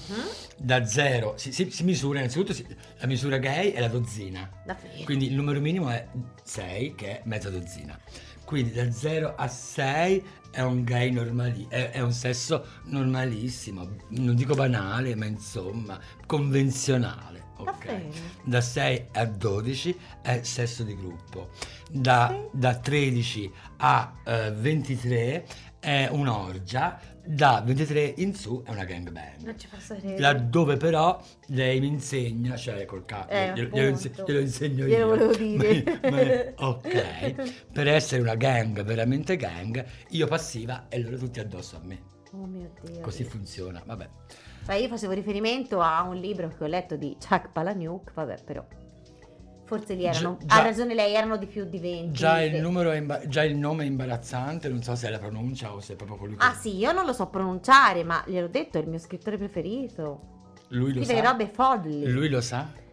[0.59, 2.53] da zero, si, si- si misura innanzitutto,
[2.99, 5.03] la misura gay è la dozzina, Davvero?
[5.03, 6.07] quindi il numero minimo è
[6.43, 7.99] 6, che è mezza dozzina.
[8.47, 14.35] Quindi da 0 a 6 è un gay normali, è, è un sesso normalissimo, non
[14.35, 17.43] dico banale, ma insomma, convenzionale.
[17.57, 17.85] ok?
[17.85, 18.09] Davvero?
[18.45, 21.49] Da 6 a 12 è sesso di gruppo,
[21.91, 25.45] da, da 13 a eh, 23
[25.81, 29.41] è un'orgia, da 23 in su è una gangbang.
[29.43, 30.19] Non ci posso credere.
[30.19, 35.05] Laddove però lei mi insegna, cioè col capo, Eh, glielo, glielo inse- glielo insegno Glielo
[35.05, 35.07] io.
[35.07, 35.99] volevo dire.
[36.03, 41.75] Ma- ma- ok, per essere una gang, veramente gang, io passiva e loro tutti addosso
[41.75, 42.01] a me.
[42.31, 43.01] Oh mio Dio.
[43.01, 44.09] Così funziona, vabbè.
[44.65, 48.65] Cioè, io facevo riferimento a un libro che ho letto di Chuck Palahniuk, vabbè, però.
[49.67, 50.37] Forse lì erano.
[50.39, 52.11] Gi- già- ha ragione lei, erano di più di 20.
[52.17, 55.19] Già il, numero è imba- già il nome è imbarazzante, non so se è la
[55.19, 56.43] pronuncia o se è proprio colui che...
[56.45, 60.35] Ah sì, io non lo so pronunciare, ma gliel'ho detto, è il mio scrittore preferito.
[60.69, 61.29] Lui lo Scrive sa.
[61.31, 62.09] robe folli.
[62.09, 62.85] Lui lo sa.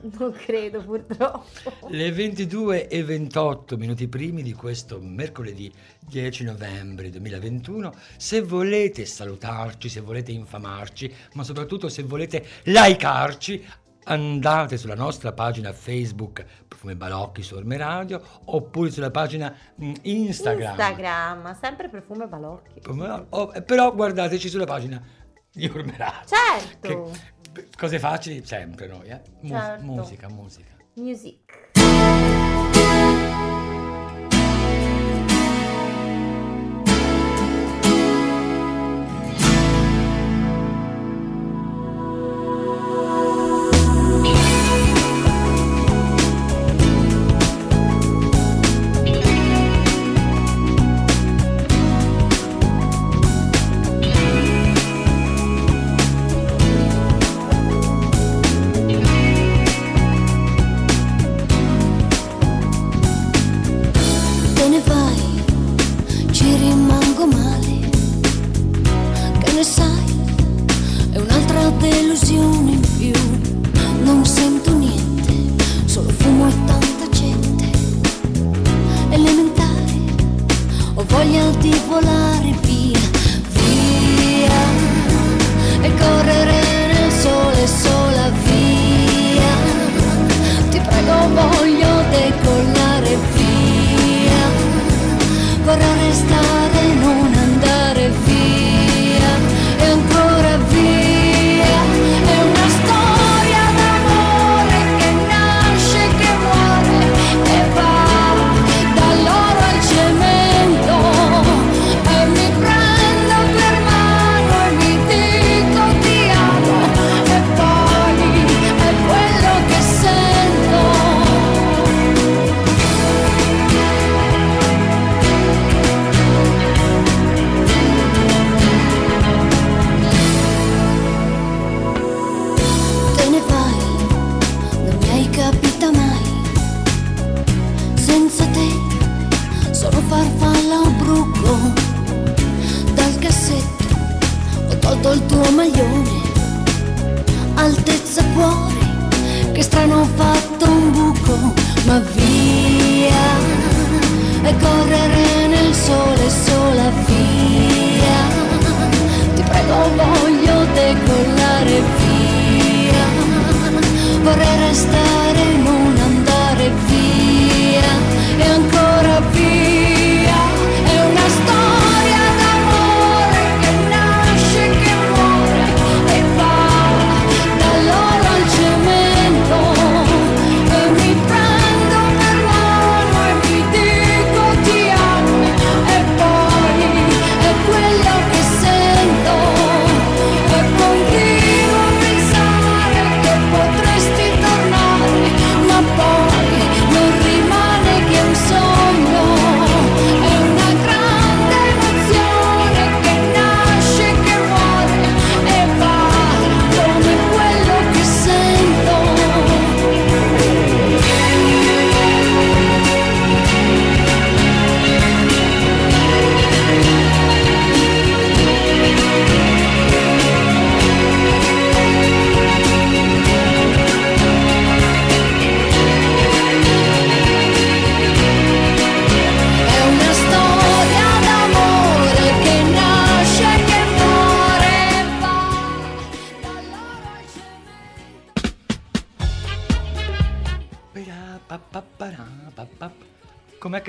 [0.00, 1.88] Non credo, purtroppo.
[1.88, 5.72] Le 22 e 28 minuti primi di questo mercoledì
[6.06, 13.64] 10 novembre 2021, se volete salutarci, se volete infamarci, ma soprattutto se volete likearci,
[14.08, 20.70] andate sulla nostra pagina Facebook Profume Balocchi su Orme Radio oppure sulla pagina mm, Instagram.
[20.70, 22.80] Instagram, sempre profumo e balocchi.
[22.80, 25.02] Profume- oh, però guardateci sulla pagina
[25.52, 26.26] di Orme Radio.
[26.26, 27.10] Certo.
[27.52, 29.20] Che- cose facili sempre noi, eh?
[29.40, 29.84] Mus- Certo.
[29.84, 30.76] Musica, musica.
[30.94, 31.67] Music.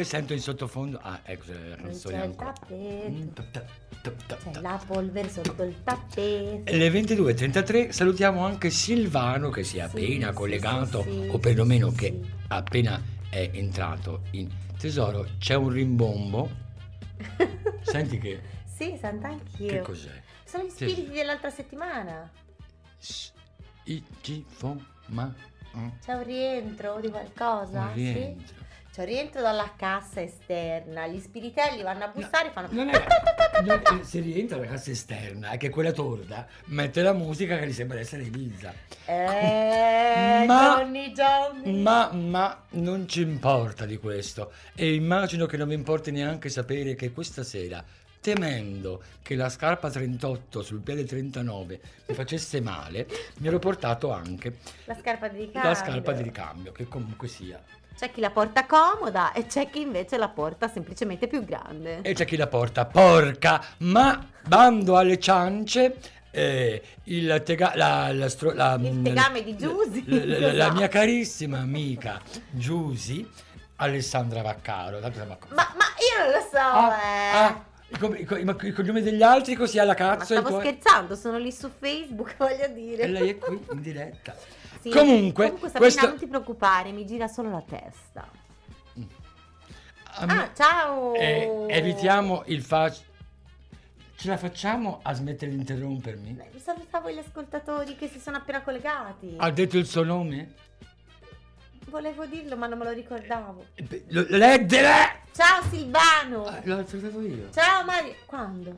[0.09, 0.99] Sento in sottofondo?
[1.03, 2.51] Ah, ecco la canzone C'è il ancora.
[2.53, 3.09] tappeto.
[3.09, 3.67] Mm, tap, tap,
[4.01, 6.75] tap, tap, C'è la polvere sotto il tappeto.
[6.75, 11.91] Le 22.33 salutiamo anche Silvano che si è appena sì, collegato sì, sì, o perlomeno
[11.91, 15.27] che appena è entrato in tesoro.
[15.37, 16.49] C'è un rimbombo.
[17.81, 19.67] Senti che, Sì, sento anch'io.
[19.67, 20.21] che cos'è?
[20.43, 22.27] Sono gli spiriti dell'altra settimana.
[23.83, 24.75] I, G, Fo,
[25.07, 25.31] Ma.
[26.03, 27.81] C'è un rientro di qualcosa?
[27.81, 28.47] un rientro.
[28.47, 28.58] Sì?
[28.97, 31.07] Un rientro dalla cassa esterna.
[31.07, 32.67] Gli spiritelli vanno a bussare e fanno.
[32.71, 33.05] Non è,
[33.63, 37.67] non è- se rientra la cassa esterna, è che quella torda mette la musica che
[37.67, 38.73] gli sembra essere Ibiza.
[39.05, 41.81] Eh, Ma- Johnny, Johnny.
[41.81, 46.95] Ma, ma non ci importa di questo e immagino che non vi importi neanche sapere
[46.95, 47.81] che questa sera,
[48.19, 54.57] temendo che la scarpa 38 sul piede 39 mi facesse male, mi ero portato anche
[54.83, 55.69] La scarpa di ricambio.
[55.69, 57.63] la scarpa di ricambio, che comunque sia.
[57.99, 61.99] C'è chi la porta comoda e c'è chi invece la porta semplicemente più grande.
[62.01, 65.97] E c'è chi la porta porca, ma bando alle ciance.
[66.31, 70.03] eh, il, tega- la, la stro- la- Il tegame di Giusy.
[70.05, 70.73] la- la- la Esatto.
[70.75, 73.27] mia carissima amica Giusy
[73.77, 77.35] Alessandra Vaccaro tanto siamo a- Ma, ma io non lo so, Ah, eh.
[77.35, 80.33] ah, i, com- i co- i- ma i cognomi degli altri così alla Ma cazzo
[80.35, 83.03] e stavo poi- scherzando, sono lì su Facebook, voglio dire.
[83.03, 84.35] e lei è qui in diretta
[84.81, 88.27] Sì, comunque, Sabrina, questo- non ti preoccupare, mi gira solo la testa.
[90.21, 91.13] Ah, ciao!
[91.15, 97.95] eh, evitiamo il fa ce la facciamo a smettere di interrompermi Beh, Salutavo gli ascoltatori
[97.95, 99.35] che si sono appena collegati.
[99.37, 100.53] ha detto il suo nome
[101.85, 103.65] Volevo dirlo, ma non me lo ricordavo.
[103.75, 106.43] Eh, leggere Ciao Silvano!
[106.45, 108.13] Ah, l'ho salutato io Ciao Mario!
[108.25, 108.77] Quando?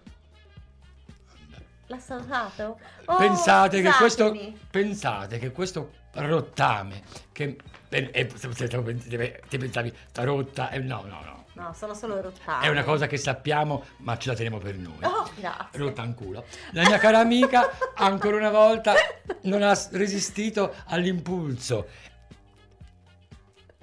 [1.91, 2.79] L'ha salutato?
[3.05, 4.33] Oh, pensate, che questo,
[4.71, 7.01] pensate che questo rottame
[7.33, 7.57] che
[7.89, 8.09] se-
[8.53, 12.65] se- se- ti pensavi sta rotta eh, no no no No, sono solo rottame.
[12.65, 16.03] è una cosa che sappiamo ma ce la teniamo per noi Oh, grazie.
[16.03, 18.93] in culo la mia cara amica ancora una volta
[19.43, 21.87] non ha resistito all'impulso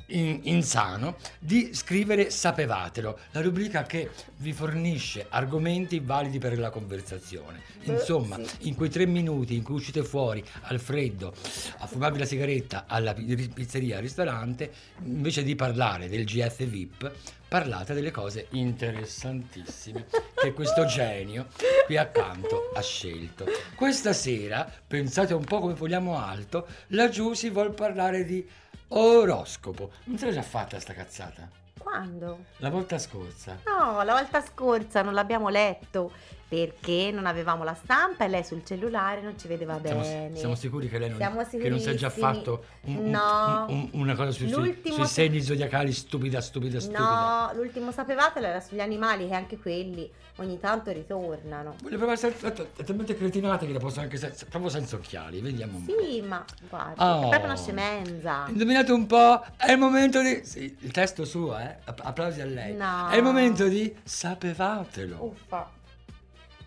[0.09, 7.63] in- insano di scrivere Sapevatelo, la rubrica che vi fornisce argomenti validi per la conversazione.
[7.85, 8.69] Insomma, sì.
[8.69, 11.35] in quei tre minuti in cui uscite fuori al freddo
[11.79, 17.13] a fumarvi la sigaretta alla pi- pizzeria, al ristorante, invece di parlare del GF VIP,
[17.49, 21.47] parlate delle cose interessantissime che questo genio
[21.87, 23.47] qui accanto ha scelto.
[23.75, 28.47] Questa sera, pensate un po' come vogliamo alto, la Giusy vuol parlare di
[28.89, 29.91] oroscopo.
[30.05, 31.49] Non se l'ha già fatta sta cazzata?
[31.79, 32.45] Quando?
[32.59, 33.59] La volta scorsa.
[33.65, 36.11] No, la volta scorsa non l'abbiamo letto
[36.49, 40.37] perché non avevamo la stampa e lei sul cellulare non ci vedeva Siamo, bene.
[40.37, 43.67] siamo sicuri che lei non, che non si è già fatto un- un- No.
[43.69, 47.51] un- una cosa sui- L'ultimo sui se- segni zodiacali stupida, stupida, stupida.
[47.53, 51.75] No, l'ultimo sapevatelo era sugli animali che anche quelli ogni tanto ritornano.
[51.83, 55.41] Voglio provare a essere è talmente cretinata che la posso anche se- proprio senza occhiali,
[55.41, 55.93] vediamo un po'.
[56.03, 57.17] Sì, ma guarda, Oh.
[57.25, 58.47] è proprio una scemenza.
[58.49, 60.41] Indovinate un po', è il momento di...
[60.45, 61.77] Sì, il testo suo, eh?
[61.85, 62.75] App- Applausi a lei.
[62.75, 63.09] No.
[63.09, 63.95] È il momento di...
[64.03, 65.17] Sapevatelo.
[65.25, 65.71] Uffa.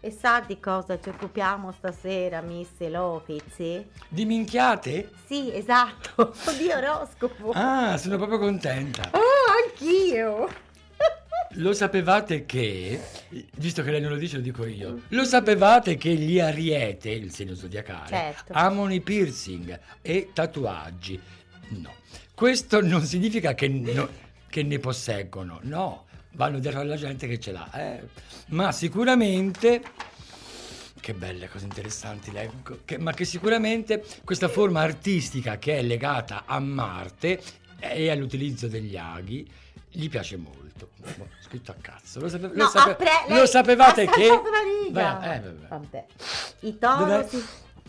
[0.04, 3.84] E sa di cosa ci occupiamo stasera, Miss Lopez?
[4.08, 5.12] Di minchiate?
[5.28, 7.52] Sì, esatto, di oroscopo.
[7.54, 9.12] Ah, sono proprio contenta.
[9.14, 9.20] Oh,
[9.70, 10.48] anch'io.
[11.56, 13.00] Lo sapevate che,
[13.58, 15.02] visto che lei non lo dice, lo dico io.
[15.10, 18.54] Lo sapevate che gli ariete, il segno zodiacale, Certo.
[18.56, 21.22] amano i piercing e tatuaggi?
[21.70, 21.94] No.
[22.34, 24.10] Questo non significa che, no-
[24.50, 26.06] che ne posseggono, no.
[26.34, 27.70] Vanno dietro alla gente che ce l'ha.
[27.74, 28.02] eh.
[28.48, 29.82] Ma sicuramente,
[31.00, 36.44] che belle cose interessanti, leggo, che- ma che sicuramente questa forma artistica che è legata
[36.46, 37.42] a Marte
[37.80, 39.50] e all'utilizzo degli aghi
[39.90, 40.90] gli piace molto.
[41.18, 42.20] Boh, scritto a cazzo.
[42.22, 44.28] Lo, sape- lo No, sape- apre- lo lei sapevate che...
[44.92, 45.68] Vai, eh, vabbè.
[45.68, 46.06] Vabbè.
[46.62, 47.28] I toro Dov'è?
[47.28, 47.44] si...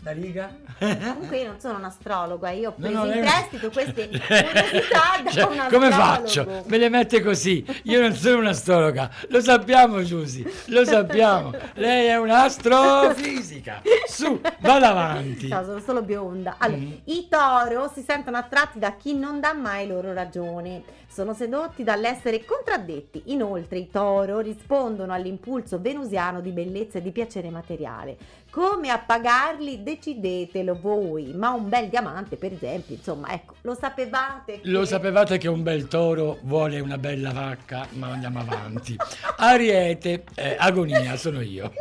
[0.05, 0.53] La riga?
[0.79, 3.69] Comunque io non sono un astrologo, eh, io ho No, preso no, in lei- prestito
[3.69, 5.91] queste curiosità da Cioè, un come astrologo.
[5.95, 6.63] faccio?
[6.67, 7.65] Me le mette così.
[7.83, 9.09] Io non sono un'astrologa.
[9.29, 10.45] Lo sappiamo, Giusy.
[10.67, 11.53] Lo sappiamo.
[11.75, 13.81] Lei è un'astrofisica.
[14.05, 15.47] Su, vada avanti.
[15.47, 16.55] No, sono solo bionda.
[16.57, 16.91] Allora, Mm.
[17.05, 20.83] i toro si sentono attratti da chi non dà mai loro ragione.
[21.07, 23.23] Sono sedotti dall'essere contraddetti.
[23.25, 28.17] Inoltre, i toro rispondono all'impulso venusiano di bellezza e di piacere materiale.
[28.53, 31.33] Come a pagarli decidetelo voi.
[31.33, 34.61] Ma un bel diamante, per esempio, insomma, ecco, lo sapevate?
[34.61, 37.87] che- Lo sapevate che un bel toro vuole una bella vacca?
[37.93, 38.95] Ma andiamo avanti.
[39.37, 41.71] Ariete, eh, agonia, sono io.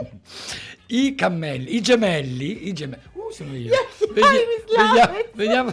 [0.92, 3.02] I cammelli, i gemelli, i gemelli.
[3.12, 3.72] Uh, sono io.
[3.96, 5.24] Slappano.
[5.32, 5.72] vediamo,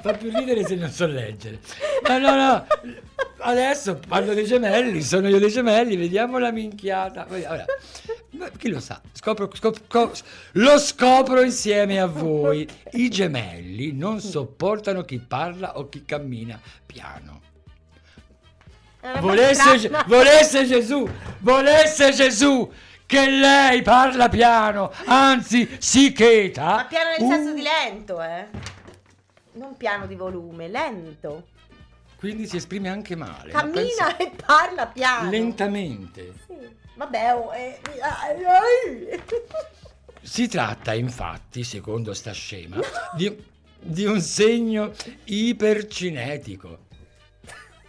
[0.00, 1.60] fa più ridere se non so leggere.
[2.08, 2.66] Ma no, no,
[3.40, 7.24] adesso parlo dei gemelli, sono io dei gemelli, vediamo la minchiata.
[7.24, 7.66] Poi, ora,
[8.30, 9.02] ma chi lo sa?
[9.12, 10.12] Scopro, scop- co-
[10.52, 12.66] lo scopro insieme a voi.
[12.92, 17.40] I gemelli non sopportano chi parla o chi cammina piano.
[19.20, 21.06] Volesse, volesse Gesù,
[21.40, 22.72] volesse Gesù
[23.12, 26.76] che lei parla piano, anzi si cheta.
[26.76, 28.46] Ma piano nel uh, senso di lento, eh?
[29.52, 31.48] Non piano di volume, lento.
[32.16, 33.52] Quindi si esprime anche male.
[33.52, 35.28] ma Cammina pensa- e parla piano.
[35.28, 36.32] lentamente.
[36.46, 36.54] Sì.
[36.94, 39.22] Vabbè, oh, eh, ai, ai.
[40.22, 42.78] Si tratta infatti, secondo sta scema,
[43.14, 43.44] di,
[43.78, 44.90] di un segno
[45.24, 46.78] ipercinetico.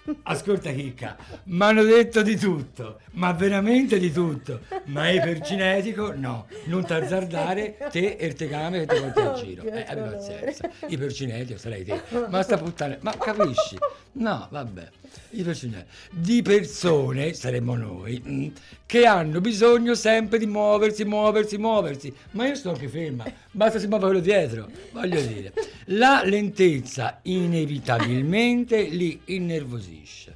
[0.24, 1.16] Ascolta Chicca,
[1.46, 4.62] mi hanno detto di tutto, ma veramente di tutto.
[4.86, 9.64] Ma ipercinetico no, non t'azzardare te e il tegame che ti porti a giro.
[9.64, 12.02] Eh, abbi pazienza, ipercinetico sarai te.
[12.30, 13.78] Ma sta puttana, ma capisci?
[14.14, 14.90] No, vabbè,
[15.32, 15.90] ipercinetico.
[16.12, 18.48] Di persone, saremmo noi, mm,
[18.86, 22.14] che hanno bisogno sempre di muoversi, muoversi, muoversi.
[22.32, 25.54] Ma io sto anche ferma, basta si muova quello dietro, voglio dire.
[25.88, 30.36] La lentezza inevitabilmente li innervosisce.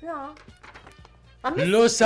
[0.00, 0.32] No?
[1.42, 2.04] A me Lo sì.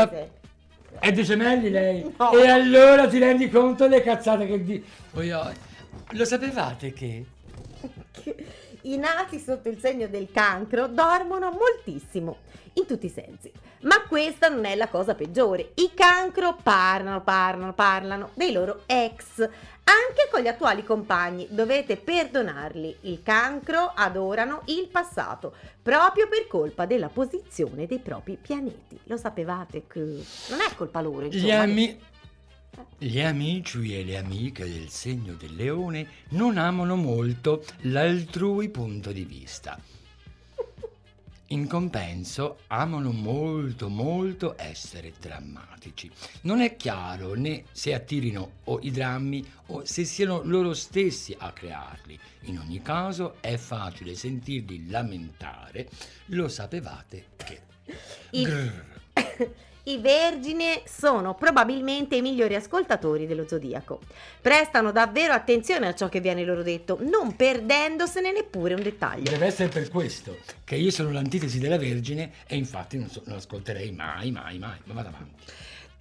[0.99, 2.15] È dei gemelli lei?
[2.19, 2.33] No.
[2.33, 4.85] E allora ti rendi conto delle cazzate che di...
[6.11, 7.25] Lo sapevate che?
[8.83, 12.39] I nati sotto il segno del cancro dormono moltissimo,
[12.75, 13.51] in tutti i sensi.
[13.83, 15.71] Ma questa non è la cosa peggiore.
[15.75, 21.47] I cancro parlano, parlano, parlano dei loro ex, anche con gli attuali compagni.
[21.51, 22.99] Dovete perdonarli.
[23.03, 28.99] Il cancro adorano il passato, proprio per colpa della posizione dei propri pianeti.
[29.05, 31.63] Lo sapevate che non è colpa loro, Gli, insomma.
[31.63, 32.01] ami-
[32.99, 39.25] gli amici e le amiche del segno del leone non amano molto l'altrui punto di
[39.25, 39.79] vista.
[41.49, 46.11] In compenso amano molto molto essere drammatici.
[46.43, 51.53] Non è chiaro né se attirino o i drammi o se siano loro stessi a
[51.53, 52.19] crearli.
[52.45, 55.91] In ogni caso è facile sentirli lamentare.
[56.27, 57.61] Lo sapevate che.
[58.31, 58.85] I- Grrr.
[59.85, 64.01] I vergini sono probabilmente i migliori ascoltatori dello zodiaco.
[64.41, 69.29] Prestano davvero attenzione a ciò che viene loro detto, non perdendosene neppure un dettaglio.
[69.29, 73.39] Deve essere per questo che io sono l'antitesi della Vergine e infatti non, so- non
[73.39, 74.79] ascolterei mai, mai, mai.
[74.85, 75.43] Ma vado avanti.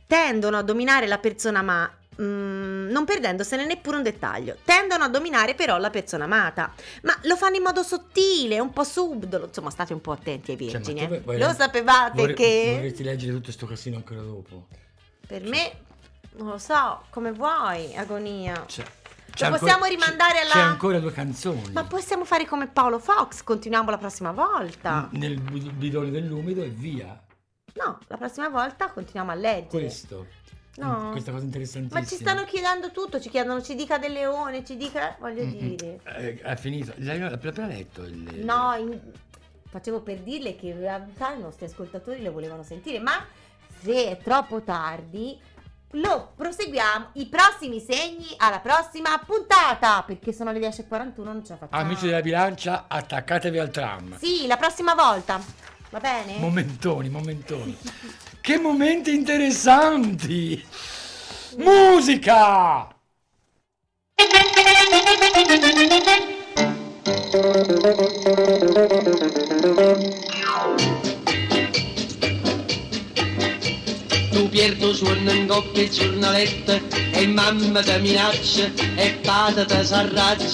[0.05, 1.91] Tendono a dominare la persona ma
[2.21, 4.57] mm, non perdendosene neppure un dettaglio.
[4.63, 8.83] Tendono a dominare però la persona amata, ma lo fanno in modo sottile, un po'
[8.83, 9.45] subdolo.
[9.45, 11.07] Insomma, state un po' attenti ai Cioè, vergini.
[11.23, 11.37] tu eh.
[11.37, 14.67] Lo sapevate vorrei- che Vorresti leggere tutto sto casino ancora dopo?
[15.27, 15.71] per me
[16.33, 18.65] non lo so, come vuoi, agonia.
[18.67, 21.71] Cioè, Lo possiamo rimandare c'è- alla- C'è ancora due canzoni.
[21.71, 25.07] Ma possiamo fare come Paolo Fox, continuiamo la prossima volta.
[25.11, 27.17] Nel bid- bidone dell'umido e via.
[27.75, 29.67] No, la prossima volta continuiamo a leggere.
[29.69, 30.27] Questo.
[30.77, 31.09] No.
[31.11, 31.99] Questa cosa interessantissima.
[31.99, 35.57] Ma ci stanno chiedendo tutto, ci chiedono, ci dica del leone, ci dica, voglio Mm-mm.
[35.75, 35.99] dire.
[36.17, 36.93] Eh, ha finito.
[36.97, 38.03] L'hai appena letto?
[38.03, 38.43] Il...
[38.45, 38.99] No, in-
[39.69, 43.25] facevo per dirle che in realtà i nostri ascoltatori le volevano sentire, ma
[43.81, 45.37] se è troppo tardi,
[45.95, 51.57] lo proseguiamo i prossimi segni alla prossima puntata perché sono le 10.41 non ce la
[51.57, 51.81] facciamo.
[51.83, 54.17] Amici della bilancia, attaccatevi al tram.
[54.17, 55.39] Sì, la prossima volta.
[55.89, 56.37] Va bene?
[56.37, 57.77] Momentoni, momentoni.
[58.41, 60.65] che momenti interessanti!
[61.57, 62.87] Musica!
[74.31, 76.81] Tu Pierto suona in coppia il giornaletto
[77.11, 80.45] e mamma ti minaccia e padre ti s'arraggia.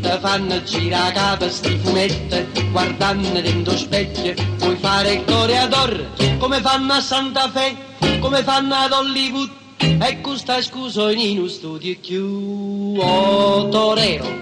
[0.00, 6.92] Ti fanno girare capo sti fumetti guardando dentro specchio puoi fare il coreador come fanno
[6.92, 7.88] a Santa Fe
[8.20, 9.50] come fanno ad Hollywood.
[9.78, 14.40] E questa scusa in uno studio più oh, torero.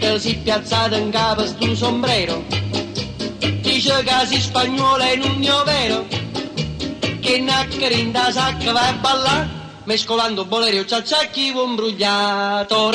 [0.00, 2.44] Te si piazzato in capo sto sombrero.
[3.60, 6.06] Dice che si spagnola è un mio vero.
[7.20, 12.90] Che nacchere in da sacca va a ballare mescolando bolero ciacciacchi un brugliato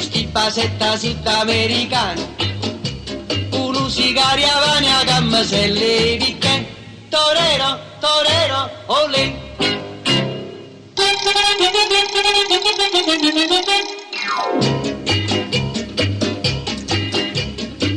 [0.00, 2.26] rero questi basetta sudamericani
[3.50, 6.66] uno sigaria vania gamma se le vicche
[7.10, 9.48] torero torero olè.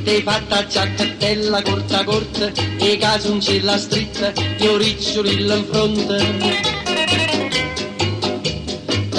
[0.04, 6.83] Ti fatta giacchettella corta corta e casoncella stritta gli oriccioli in fronte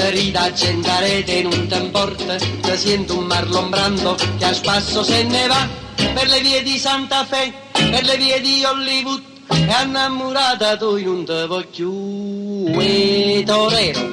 [0.05, 5.23] Te rida accendarete non ti importa Te sento un marlon brando che a spasso se
[5.23, 5.67] ne va.
[5.97, 11.25] Per le vie di Santa Fe, per le vie di Hollywood E innamorata tu non
[11.25, 14.13] te voglio E torero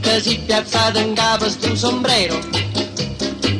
[0.00, 2.38] Te si piazzata in capo sto sombrero.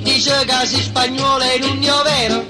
[0.03, 2.47] Dice che si spagnola in un mio vero.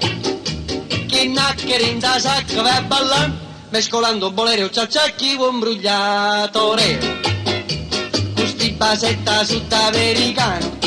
[1.06, 3.32] Che nacchere in da sacca va a ballare
[3.70, 6.74] Mescolando bolero ciacciacchi un brugliato
[8.78, 10.78] pasetta sudamericano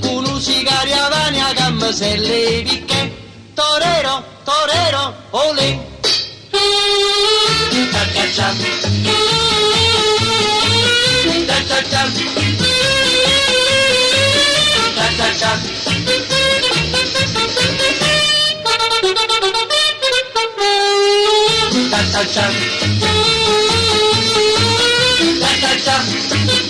[0.00, 3.12] con un cigari avani a gamma se le picche
[3.54, 5.94] torero torero olè
[7.92, 8.54] cha cha.
[11.46, 12.02] Cha cha cha.
[14.94, 15.50] Cha cha cha.
[21.90, 22.46] Cha cha cha.
[25.40, 26.65] Cha cha cha.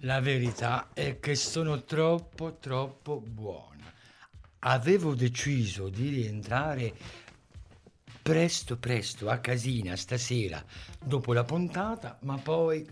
[0.00, 3.92] La verità è che sono troppo troppo buona.
[4.60, 6.92] Avevo deciso di rientrare
[8.20, 10.62] presto presto a casina stasera
[11.02, 12.86] dopo la puntata, ma poi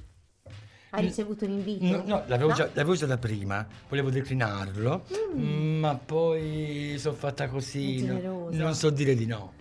[0.90, 1.84] Hai ricevuto un invito?
[1.84, 2.54] No, no, l'avevo, No?
[2.54, 8.90] Già, l'avevo già da prima, volevo declinarlo, ma poi sono fatta così, no- non so
[8.90, 9.60] dire di no.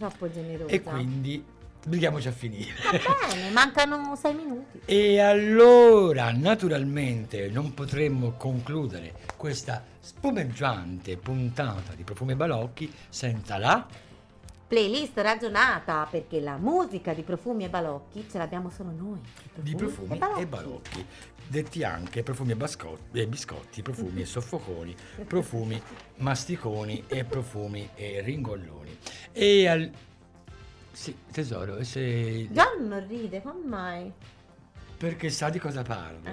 [0.00, 0.72] Troppo generosa.
[0.72, 1.44] E quindi
[1.84, 2.72] obblighiamoci a finire.
[2.90, 4.80] Va bene, mancano sei minuti.
[4.86, 13.86] E allora, naturalmente, non potremmo concludere questa spumeggiante puntata di Profumi e Balocchi senza la...
[14.66, 19.18] Playlist ragionata perché la musica di profumi e balocchi ce l'abbiamo solo noi.
[19.56, 21.04] di profumi e balocchi,
[21.50, 24.94] detti anche profumi e, bascotti, e biscotti, profumi e soffoconi,
[25.26, 25.82] profumi
[26.18, 28.96] masticoni e profumi e ringolloni.
[29.32, 29.90] E al...
[30.92, 32.48] Sì, tesoro, se...
[32.50, 34.12] John non ride, come mai?
[35.00, 36.28] perché sa di cosa parlo.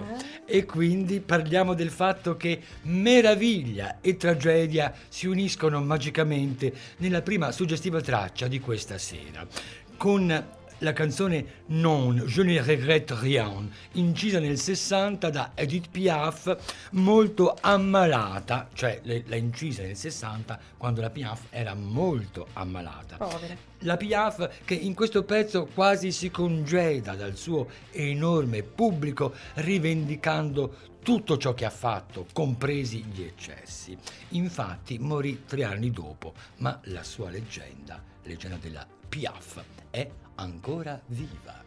[0.45, 0.57] Eh?
[0.57, 8.01] E quindi parliamo del fatto che meraviglia e tragedia si uniscono magicamente nella prima suggestiva
[8.01, 9.47] traccia di questa sera,
[9.95, 16.55] con la canzone Non, je ne regrette rien, incisa nel 60 da Edith Piaf,
[16.91, 23.17] molto ammalata, cioè l'ha incisa nel 60 quando la Piaf era molto ammalata.
[23.17, 23.55] Povera.
[23.81, 31.37] La Piaf che in questo pezzo quasi si congeda dal suo enorme pubblico rivendicando tutto
[31.37, 33.97] ciò che ha fatto, compresi gli eccessi.
[34.29, 41.63] Infatti morì tre anni dopo, ma la sua leggenda, leggenda della Piaf, è ancora viva.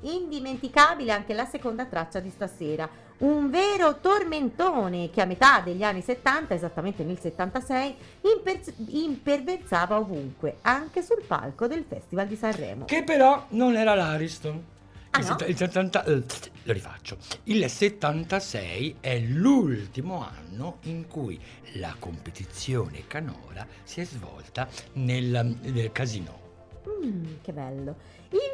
[0.00, 6.02] Indimenticabile anche la seconda traccia di stasera, un vero tormentone che a metà degli anni
[6.02, 12.84] 70, esattamente nel 76, imper- imperversava ovunque, anche sul palco del Festival di Sanremo.
[12.86, 14.70] Che però non era l'Ariston.
[15.14, 15.30] Ah, il, no?
[15.30, 16.24] setta- il 70 eh,
[16.62, 17.18] lo rifaccio.
[17.44, 21.38] Il 76 è l'ultimo anno in cui
[21.74, 26.40] la competizione canora si è svolta nel, nel casino.
[26.88, 27.96] Mm, che bello.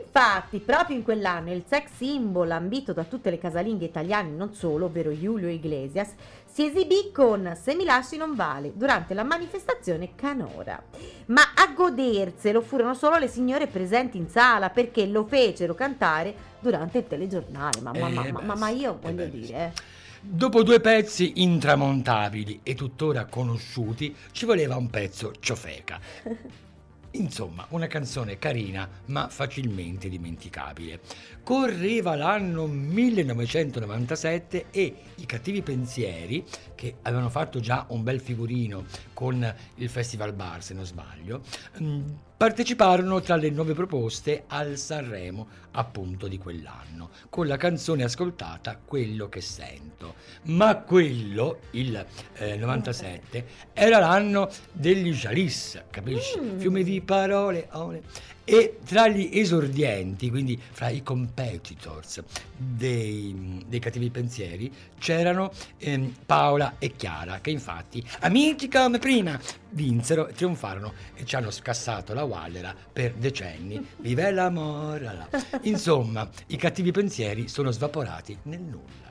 [0.02, 4.86] Infatti, proprio in quell'anno il sex symbol ambito da tutte le casalinghe italiane, non solo,
[4.86, 6.14] ovvero Julio Iglesias,
[6.58, 10.82] si esibì con Se mi lasci non vale durante la manifestazione Canora.
[11.26, 16.98] Ma a goderselo furono solo le signore presenti in sala perché lo fecero cantare durante
[16.98, 17.80] il telegiornale.
[17.80, 19.72] Ma, ma- Eh, ma- ma- ma io sì, voglio eh, dire, eh.
[20.20, 26.00] Dopo due pezzi intramontabili e tuttora conosciuti, ci voleva un pezzo ciofeca.
[27.12, 31.00] Insomma, una canzone carina ma facilmente dimenticabile.
[31.48, 36.44] Correva l'anno 1997 e i cattivi pensieri,
[36.74, 38.84] che avevano fatto già un bel figurino
[39.14, 41.40] con il Festival Bar, se non sbaglio,
[41.80, 42.02] mm,
[42.36, 49.30] parteciparono tra le nuove proposte al Sanremo appunto di quell'anno, con la canzone ascoltata Quello
[49.30, 50.16] che sento.
[50.42, 56.38] Ma quello, il eh, 97, era l'anno degli Jalis, capisci?
[56.38, 56.58] Mm.
[56.58, 57.68] Fiume di parole.
[57.72, 58.36] ole.
[58.50, 62.22] E tra gli esordienti, quindi fra i competitors
[62.56, 69.38] dei, dei cattivi pensieri, c'erano ehm, Paola e Chiara, che infatti, amici come prima,
[69.72, 73.86] vinsero, trionfarono e ci hanno scassato la Wallera per decenni.
[73.98, 75.04] Vive l'amore!
[75.04, 75.28] la.
[75.64, 79.07] Insomma, i cattivi pensieri sono svaporati nel nulla.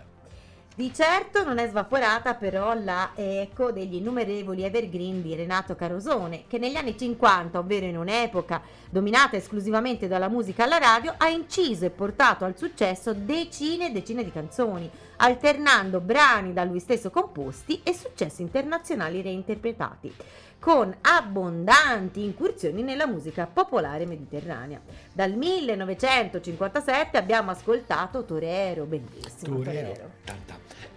[0.78, 6.60] Di certo non è svaporata però la eco degli innumerevoli evergreen di Renato Carosone, che
[6.60, 11.90] negli anni 50, ovvero in un'epoca dominata esclusivamente dalla musica alla radio, ha inciso e
[11.90, 17.96] portato al successo decine e decine di canzoni, alternando brani da lui stesso composti e
[17.96, 20.14] successi internazionali reinterpretati,
[20.60, 24.82] con abbondanti incursioni nella musica popolare mediterranea.
[25.14, 29.88] Dal 1957 abbiamo ascoltato Torero, bellissimo Torero.
[29.92, 30.10] Torero.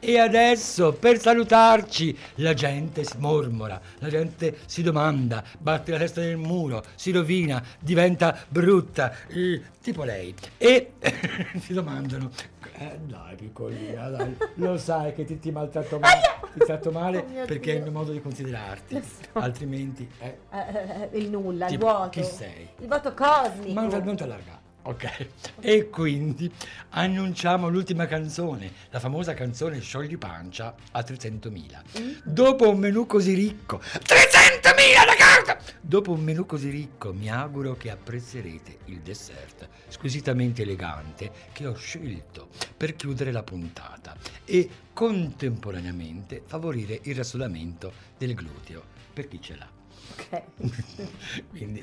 [0.02, 6.22] E adesso per salutarci la gente si mormora, la gente si domanda, batte la testa
[6.22, 10.34] nel muro, si rovina, diventa brutta, eh, tipo lei.
[10.56, 10.92] E
[11.60, 12.30] si domandano,
[12.78, 16.20] eh, dai piccolina, dai, lo sai che ti, ti maltratto male,
[16.54, 17.90] ti tratto male Oh perché è il Dio.
[17.90, 19.38] mio modo di considerarti, so.
[19.38, 20.08] altrimenti...
[20.18, 22.08] Eh, Eh, il nulla, il vuoto.
[22.08, 22.68] chi sei?
[22.78, 23.72] Il vuoto cosmico.
[23.72, 24.59] Ma non molto allargato.
[24.82, 25.26] Ok.
[25.60, 26.50] E quindi
[26.90, 32.22] annunciamo l'ultima canzone, la famosa canzone Sciogli pancia a 300.000.
[32.24, 35.58] Dopo un menù così ricco, 300.000 la carta!
[35.80, 41.74] Dopo un menù così ricco, mi auguro che apprezzerete il dessert squisitamente elegante che ho
[41.74, 49.56] scelto per chiudere la puntata e contemporaneamente favorire il rasolamento del gluteo per chi ce
[49.56, 49.68] l'ha.
[50.12, 50.42] Ok.
[51.50, 51.82] Quindi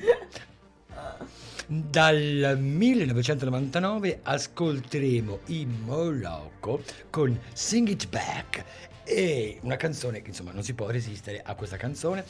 [1.66, 6.80] dal 1999 ascolteremo i Moloko
[7.10, 8.64] con Sing It Back
[9.08, 12.24] e una canzone che insomma non si può resistere a questa canzone.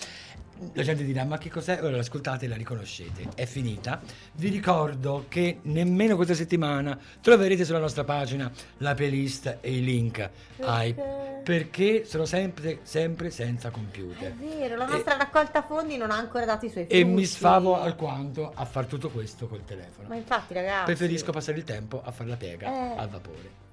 [0.72, 1.78] La gente dirà ma che cos'è?
[1.82, 3.28] Ora l'ascoltate e la riconoscete.
[3.34, 4.00] È finita.
[4.34, 10.28] Vi ricordo che nemmeno questa settimana troverete sulla nostra pagina la playlist e i link
[10.60, 10.94] ai
[11.44, 14.32] perché sono sempre, sempre senza È computer.
[14.34, 17.00] vero, la E- nostra raccolta fondi non ha ancora dato i suoi frutti.
[17.00, 20.08] e mi sfavo alquanto a far tutto questo col telefono.
[20.08, 20.84] Ma infatti, ragazzi.
[20.86, 22.98] Preferisco passare il tempo a fare la piega Eh.
[22.98, 23.66] al vapore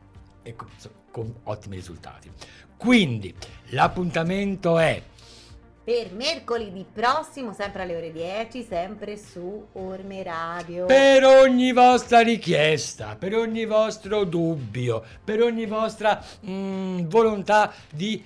[0.46, 0.70] e con,
[1.12, 2.32] con ottimi risultati.
[2.78, 3.34] Quindi
[3.70, 5.02] l'appuntamento è
[5.84, 10.86] Per mercoledì prossimo, sempre alle ore 10, sempre su Orme Radio.
[10.86, 18.24] per ogni vostra richiesta, per ogni vostro dubbio, per ogni vostra mm, volontà di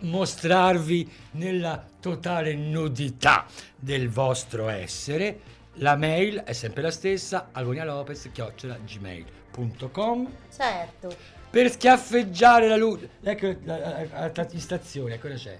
[0.00, 3.46] mostrarvi nella totale nudità
[3.76, 5.40] del vostro essere.
[5.76, 11.40] La mail è sempre la stessa, agonialopez.gmail.com Certo.
[11.52, 13.10] Per schiaffeggiare la luce.
[13.22, 15.58] Ecco la, la, la- la- in stazione, ancora c'è.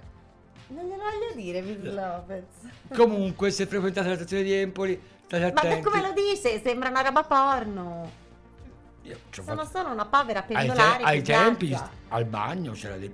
[0.68, 2.44] Non glielo voglio dire, Miss Lopez.
[2.94, 5.76] Comunque, se frequentate la stazione di Empoli, state Ma attenti.
[5.82, 6.58] beh, come lo dice?
[6.62, 8.10] Sembra una roba porno.
[9.30, 11.76] Sono fatto- solo una povera ai, te- pendolare ai tempi
[12.08, 13.12] al bagno c'era del...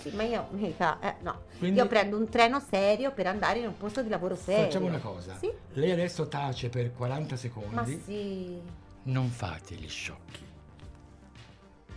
[0.00, 1.42] Sì, ma io mica, eh, no.
[1.58, 4.64] Quindi- Io prendo un treno serio per andare in un posto di lavoro serio.
[4.64, 5.36] Facciamo una cosa.
[5.38, 5.52] Sì?
[5.74, 7.74] Lei adesso tace per 40 secondi.
[7.74, 8.60] Ma sì.
[9.04, 10.44] Non fate gli sciocchi.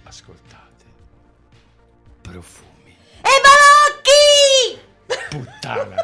[0.09, 0.85] Ascoltate.
[2.21, 2.97] Profumi.
[3.21, 4.81] E balocchi!
[5.29, 5.98] Puttana.